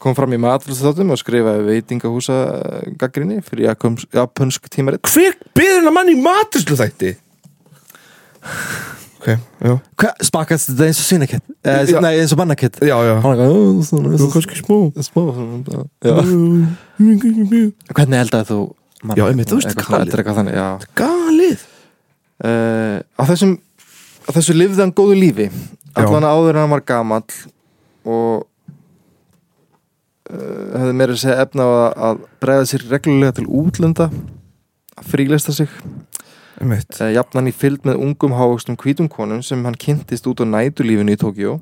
[0.02, 2.38] kom fram í matrúsþáttum og skrifaði veitingahúsa
[3.00, 7.14] gaggrinni fyrir japansk tímaritt Hver byður hennar mann í maturslu þætti?
[9.22, 9.28] Ok,
[9.62, 9.74] já.
[10.02, 11.44] Hvað, smakast þetta eins og sínakett?
[11.62, 12.80] Eh, nei, eins og mannakett?
[12.82, 13.12] Já, já.
[13.22, 13.52] Hann er
[13.86, 15.22] svona, Þú er kannski smó smá
[16.02, 16.16] já.
[17.94, 18.58] Hvernig eldaði þú
[19.06, 19.20] mann?
[19.20, 19.86] Já, einmitt, þú veist, galið.
[19.86, 20.66] svona, eitthvað þannig, já.
[20.98, 21.66] Galið.
[22.42, 23.54] Uh, á þessum
[24.26, 25.48] á þessu lifði hann góðu lífi.
[25.94, 27.38] Allan áður en hann var gamall
[28.02, 28.48] og
[30.32, 34.08] hefði meira að segja efna að, að bregða sér reglulega til útlanda
[34.96, 35.72] að frílesta sig.
[36.62, 41.16] Uh, jafnan í fylgd með ungum hávöxtum hvítum konum sem hann kynntist út á nætulífinu
[41.16, 41.56] í Tókjó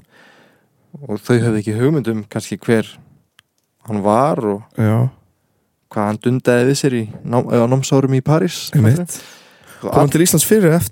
[1.00, 2.88] og þau höfðu ekki hugmyndum kannski hver
[3.88, 5.08] hann var og Já,
[5.90, 8.22] hvað hann dundaði við sér í á námsárum í
[8.76, 9.20] einmitt.
[9.80, 10.82] Kom hann til Íslands fyrir eða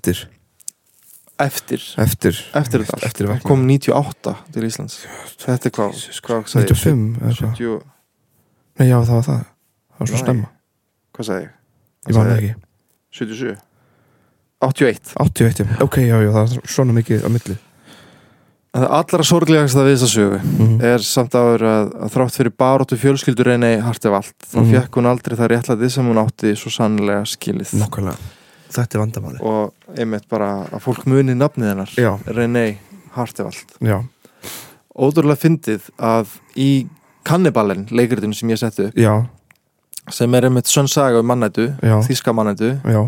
[1.39, 1.83] eftir?
[1.97, 2.39] eftir.
[2.53, 3.03] Eftir eftir.
[3.07, 4.99] Eftir kom 98 til Íslands.
[5.39, 6.75] Þetta er hvað, hvað sagði ég?
[6.75, 7.55] 95 eða hvað?
[7.55, 7.79] 70,
[8.79, 9.39] Nei, já, það var það.
[9.89, 10.23] Það var svo Nei.
[10.23, 10.49] stemma
[11.15, 11.55] hvað sagði ég?
[12.09, 12.53] Ég man ekki.
[13.11, 13.57] 77
[14.61, 15.81] 81 81, já.
[15.83, 17.57] ok, já, já, það er svona mikið á milli.
[18.69, 20.81] Það allra sorglegast að við þessa sögu Mhm.
[20.85, 24.71] er samt áður að, að þrátt fyrir baróttu fjölskyldur reyni harti vald þá Mhm.
[24.75, 27.71] fekk hún aldrei það réttlæti sem hún átti svo sannlega skilið.
[27.81, 28.17] Nákvæmlega
[28.69, 31.93] Þetta er vandamáli og einmitt bara að fólk muni nafnið hennar.
[31.97, 32.77] Já, René
[33.15, 33.75] Hartevald.
[33.81, 33.97] Já,
[34.95, 36.69] ótrúlega fyndið að í
[37.29, 39.13] Kannibalen, leikritinu sem ég setti upp já,
[40.09, 41.97] sem er einmitt sönn saga um mannætu Já.
[42.07, 43.01] þíska mannætu já,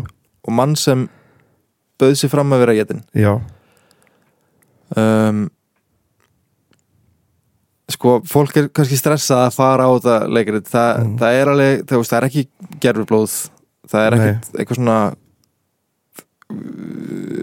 [0.44, 1.08] og mann sem
[1.98, 3.32] bauð sér fram að vera getin já.
[4.96, 5.46] Um,
[7.92, 10.68] sko, fólk er kannski stressað að fara á þetta leikrit.
[10.70, 11.16] Þa, Mm.
[11.20, 12.44] það er alveg, það, það er ekki
[12.80, 13.34] gerfublóð
[13.88, 14.26] það er Nei.
[14.32, 14.98] ekkit eitthvað svona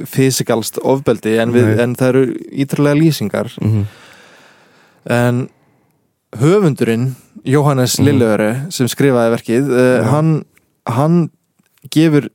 [0.09, 2.23] fysikalst ofbeldi en, við, en það eru
[2.65, 3.51] ítrúlega lýsingar.
[3.63, 3.87] Mm
[5.09, 5.47] en
[6.37, 7.15] höfundurinn
[7.47, 8.05] Jóhannes Mhm.
[8.05, 10.43] Lillöre sem skrifaði verkið uh, hann,
[10.85, 11.29] hann
[11.89, 12.27] gefur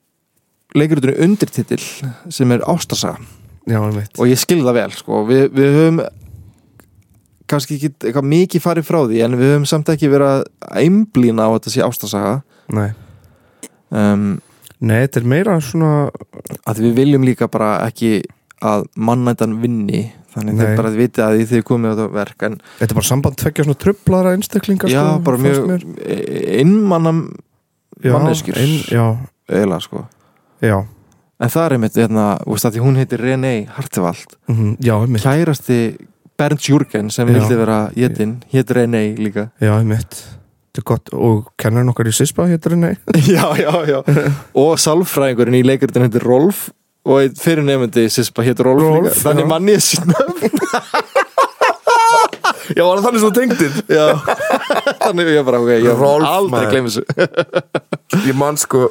[0.74, 1.84] leikritinu undirtitill
[2.32, 3.20] sem er ástarsaga.
[3.68, 3.78] Já,
[4.18, 5.20] og ég skil það vel sko.
[5.28, 6.00] við, við höfum
[7.46, 10.44] kannski ekki eitthvað mikið farið frá því en við höfum samt ekki verið að
[10.82, 12.34] einblýna á þetta sé ástarsaga.
[12.74, 12.90] Nei,
[13.92, 14.40] um,
[14.84, 15.92] Nei þetta er meira svona
[16.68, 18.18] að við viljum líka bara ekki
[18.64, 22.56] að mannættan vinni þannig þeir bara viti að því þið komið á þetta verk en
[22.80, 25.86] Þetta er bara samband tveggja svona trublara einstaklinga já, sko, bara mjög mér.
[26.62, 27.20] innmannam
[28.02, 28.58] manneskjur.
[28.58, 30.04] eiginlega sko.
[30.64, 30.78] Já.
[31.42, 35.22] En það er einmitt, hérna, að hún heitir René Hartevald mm Já, einmitt.
[35.22, 35.78] Kærasti
[36.38, 39.50] Bernd Jürgen sem vildi vera jetin, hétt René líka.
[39.60, 40.24] Já, einmitt
[40.74, 41.10] Þetta er gott.
[41.14, 42.96] Og kennar okkar í Sispa hétur henni
[43.30, 43.98] já, já, já.
[44.58, 46.64] Og sálfræðingurinn í leikaritin heitir Rolf
[47.06, 50.16] og fyrir nefndi Sispa hétt Rolf, Rolf, líka, þannig manni ég sína
[52.74, 54.04] Já, var það þannig svo tengdir já,
[55.04, 56.70] þannig ég bara, ok, ég Rolf, aldrei maður.
[56.72, 58.24] gleymi þessu.
[58.24, 58.86] Ég man sko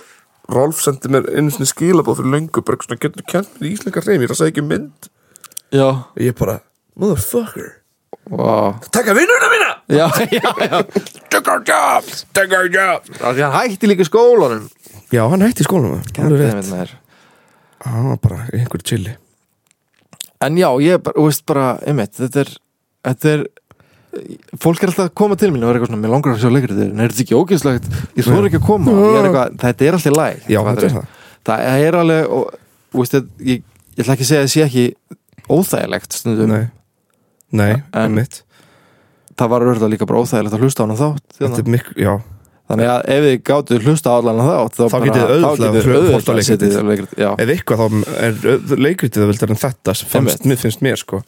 [0.53, 4.03] Rolf sendi mér einu svona skilabóð fyrir löngu bara svona getur kent mér í íslenska
[4.05, 5.09] hreim ég er að segja ekki mynd.
[5.73, 5.87] Já,
[6.21, 6.59] ég bara
[7.01, 7.71] motherfucker.
[8.29, 8.77] Wow.
[8.93, 9.62] taka vinnuna mína
[9.99, 10.83] já, já, já.
[11.29, 13.09] Take our jobs take our jobs.
[13.19, 14.69] Hann hætti líka skólanum.
[15.11, 16.01] Já, hann hætti skólanum
[17.83, 19.17] hann var bara í einhverju chilli.
[20.43, 22.51] En já, ég bara, þú veist bara, einmitt, þetta er,
[23.07, 23.43] þetta er,
[24.59, 26.51] fólk er alltaf að koma til mín og vera eitthvað svona, mér langar að sjá
[26.51, 29.57] leikrið þér, en er þetta ekki ógeðslegt, ég þóra ekki að koma, ég er eitthvað,
[29.63, 30.47] þetta er alltaf læg.
[30.47, 32.59] Já, þetta er það Það er alveg, og,
[32.93, 33.63] þú veist, ég,
[33.97, 34.85] ég, ætla ekki að segja að það sé ekki
[35.57, 36.65] óþægilegt stundum, Nei,
[37.53, 38.43] Nei En- einmitt
[39.39, 41.25] það var örgulega líka bara óþægilegt að hlusta á hana þátt,
[41.99, 42.13] já.
[42.63, 44.95] Þannig að ef þið gátuð hlusta á allan þátt, Þá
[45.27, 47.29] auðveldlega getið já.
[47.35, 51.19] Ef eitthvað þá er leikritið vildar en þetta sem fannst, finnst mér sko.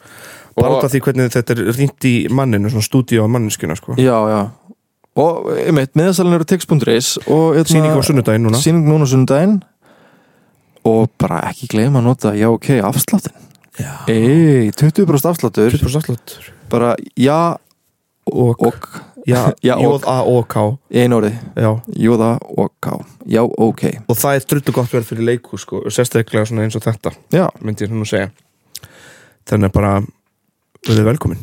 [0.56, 3.98] Bara út af því hvernig þetta er rýnt í manninu, svona stúdíu á manneskuna sko.
[4.00, 4.40] Já, já.
[5.16, 6.48] Og, einmitt, miðasalinn eru
[7.28, 8.60] og hérna- Sýning á sunnudaginn núna.
[8.60, 9.60] Sýning núna á sunnudaginn.
[10.86, 13.34] Og bara ekki gleyma að nota já ok afsláttin
[14.08, 15.72] Ei, 20% afsláttur.
[15.72, 16.52] 20% afsláttur.
[16.70, 17.58] Bara já
[18.32, 18.66] og,
[19.26, 19.40] Já,
[20.62, 20.78] og.
[20.94, 21.32] Í einu orði.
[21.98, 22.94] Jóða og K.
[23.26, 23.84] Já, ok.
[24.06, 27.48] Og það er drullu gott verð fyrir leiku sko, sérstaklega svona eins og þetta Já,
[27.66, 28.30] myndi ég nú segja.
[29.50, 29.94] Þannig að bara
[30.86, 31.42] verðið velkomin.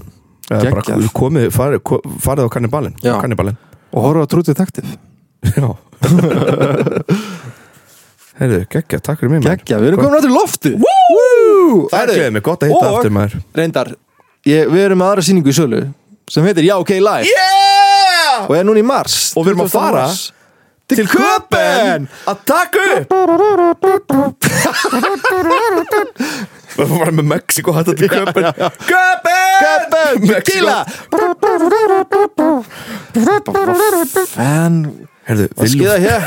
[0.52, 3.58] Eða bara komið, farið, farið á kannibalin kannibalin
[3.92, 4.94] og horfa á True Detective.
[5.42, 5.68] Já.
[8.38, 9.42] Heyrðu, geggja, takk fyrir mig.
[9.44, 12.92] Gekkja, við erum komin áttur í loftu Það er Herðu, gleðið mig, gott að hitta
[12.92, 13.42] aftur maður.
[13.58, 13.90] Reyndar,
[14.48, 15.82] ég, við erum aðra sýningu í sölu
[16.32, 17.28] sem heitir Já, ok, live.
[17.28, 18.46] Yeah!
[18.48, 19.32] og er núna í mars.
[19.36, 19.76] Og við erum að 20.
[19.76, 20.06] fara
[20.92, 23.10] til Köpen að taka upp.
[26.72, 28.48] Við erum bara með Mexiko hætta til Köpen
[28.88, 30.78] Köpen tequila
[36.00, 36.20] hér?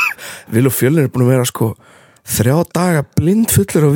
[0.54, 1.74] Vil og Fjölnir er búin að vera sko
[2.30, 3.90] þrjá daga blindfullur á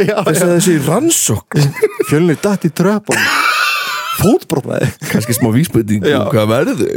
[0.00, 1.70] já, þess að þessi rannsókn.
[2.08, 3.18] Fjölnir datt í tröpun
[4.20, 4.88] Fótbrotnaði.
[5.08, 6.18] Kannski smá vísbending Já.
[6.20, 6.78] um hvað verður.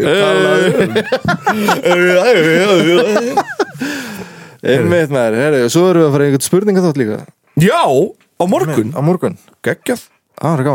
[4.66, 7.18] Einmitt maður, herri, og svo erum við að fara í einhvern spurningaþátt líka.
[7.62, 8.90] Já, á morgun.
[8.98, 9.36] Á morgun,
[9.66, 10.08] Geggjað.
[10.42, 10.70] Það er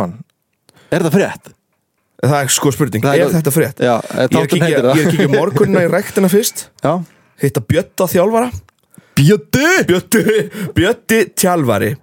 [0.91, 1.51] Er það frétt?
[2.21, 3.79] Það er sko spurning, Það er- er þetta frétt?
[3.81, 6.67] Já, Ég er að kíkja, kíkja morgunna í rektina fyrst.
[6.85, 6.99] Já.
[7.41, 8.51] Hitta Bjötta þjálfara.
[9.17, 10.23] Bjöti Bjötti,
[10.77, 11.95] Bjötti tjálfari.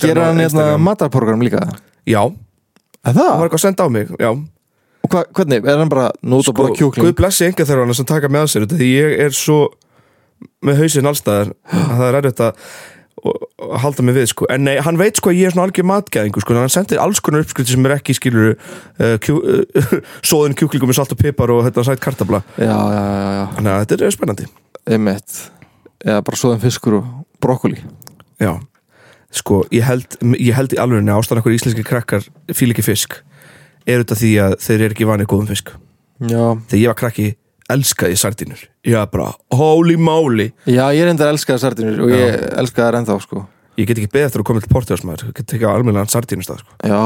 [0.00, 1.62] Gera hann hérna matarprogram líka?
[2.06, 2.22] Já,
[3.00, 3.44] Er hann var það?
[3.46, 4.30] eitthvað að senda á mig Já.
[5.00, 7.14] Og hva, hvernig, er hann bara nút og bara Guð kjúkling?
[7.16, 9.60] blessi enga þeirra hann sem taka með sér þetta, Því ég er svo
[10.64, 12.64] með hausinn allstaðar að það er erfitt að
[13.82, 14.46] halda mig við sko.
[14.48, 17.20] En nei, hann veit sko að ég er svona algjör matgæðingu sko, hann sendir alls
[17.20, 19.36] konar uppskrifti sem er ekki skilur uh, kjú,
[19.80, 19.92] uh,
[20.24, 23.72] sóðin kjúklingum með salt og pipar og þetta sætt kartabla Já, já, já, já, þannig
[23.74, 24.48] að þetta er spennandi.
[24.88, 25.36] Einmitt.
[26.00, 27.10] Eða bara svoðan fiskur og
[27.44, 27.82] brokkoli.
[28.40, 28.54] Já,
[29.34, 32.24] sko, ég held ég held í alveg ástæðan okkur íslenski krakkar
[32.56, 33.20] fíl ekki fisk
[33.86, 35.70] er þetta því að þeir eru ekki vanið góðum fisk.
[36.20, 36.42] Já.
[36.68, 37.28] Þegar ég var krakki
[37.70, 38.64] elskaði ég sardínur.
[38.86, 40.50] Ég var bara, holy moly.
[40.66, 43.44] Já, ég er enda að elska sardínur og ég elska það ennþá sko.
[43.78, 46.64] Ég get ekki beðið eftir að koma til Portugalsmaður ég get tekið á almennilegan sardínustað
[46.64, 46.76] sko.
[46.90, 47.02] Já,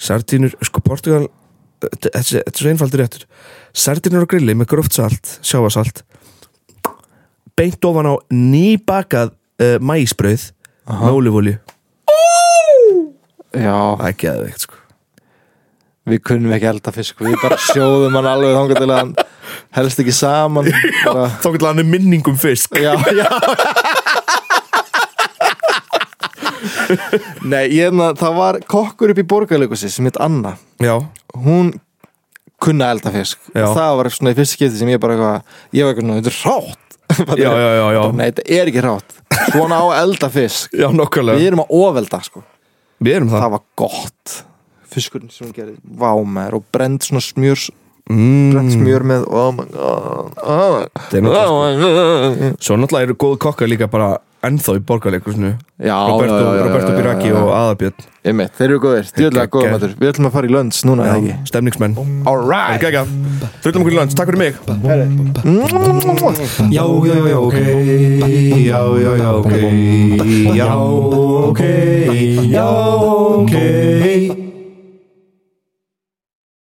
[0.00, 1.26] sardínur, sko Portugal
[1.80, 3.26] þetta er svo einfaldur réttur.
[3.76, 6.04] Sardínur á grilli með gróft salt sjáasalt
[7.60, 10.48] beint ofan á nýbakað uh, mæsbrauð
[10.88, 11.56] með ólífólju
[13.50, 13.74] já.
[13.98, 14.76] Það er geðveikt sko.
[16.10, 19.12] Við kunnum ekki elda fisk Við bara sjóðum hann alveg þangað til að hann
[19.76, 20.70] helst ekki saman
[21.04, 22.74] bara, þá getur hann er minningum fisk.
[22.80, 23.28] Já, já.
[27.46, 30.56] Nei, ég, na, það var kokkur upp í borgarleikusi sem heit Anna.
[30.82, 30.96] Já,
[31.38, 31.72] Hún
[32.60, 33.38] kunna elda fisk.
[33.54, 36.40] Það var svona í fyrst skipti sem ég bara eitthvað Ég var eitthvað, þetta er
[36.44, 38.02] rátt já, já, já, já.
[38.16, 39.16] Nei, þetta er ekki rátt
[39.50, 40.72] Svona á að elda fisk.
[40.76, 42.42] Já nokkulega Við erum að ofelda sko.
[43.00, 43.44] Við erum það.
[43.44, 44.34] Það var gott.
[44.90, 45.76] Fiskurinn sem hún gerði.
[46.02, 47.62] Vámær og brend svona smjör
[48.10, 50.34] mm, Brend smjör með Oh my god.
[50.42, 51.60] Oh Það er náttúrulega, sko.
[51.60, 54.10] my god svo náttúrulega eru góð kokkar líka bara
[54.46, 57.36] ennþá í borgarleikusinu Já, Roberto, já, já, já, Roberto já, já, Biraki já.
[57.40, 59.46] og Aðabjörn Einmitt, þeir eru góðir, Geggjað.
[59.48, 61.06] góða matur Við ætlum að fara í lönns núna,
[61.48, 61.94] stemningsmenn.
[62.28, 63.06] Alright Gæga,
[63.64, 64.54] þrjóttum okkur í lands, takk fyrir mig.
[66.68, 67.56] Já, já, já, ok.
[68.60, 69.56] Já, já, já, ok.
[70.52, 70.68] Já,
[71.48, 71.62] ok.
[72.52, 72.68] Já,
[73.40, 74.09] ok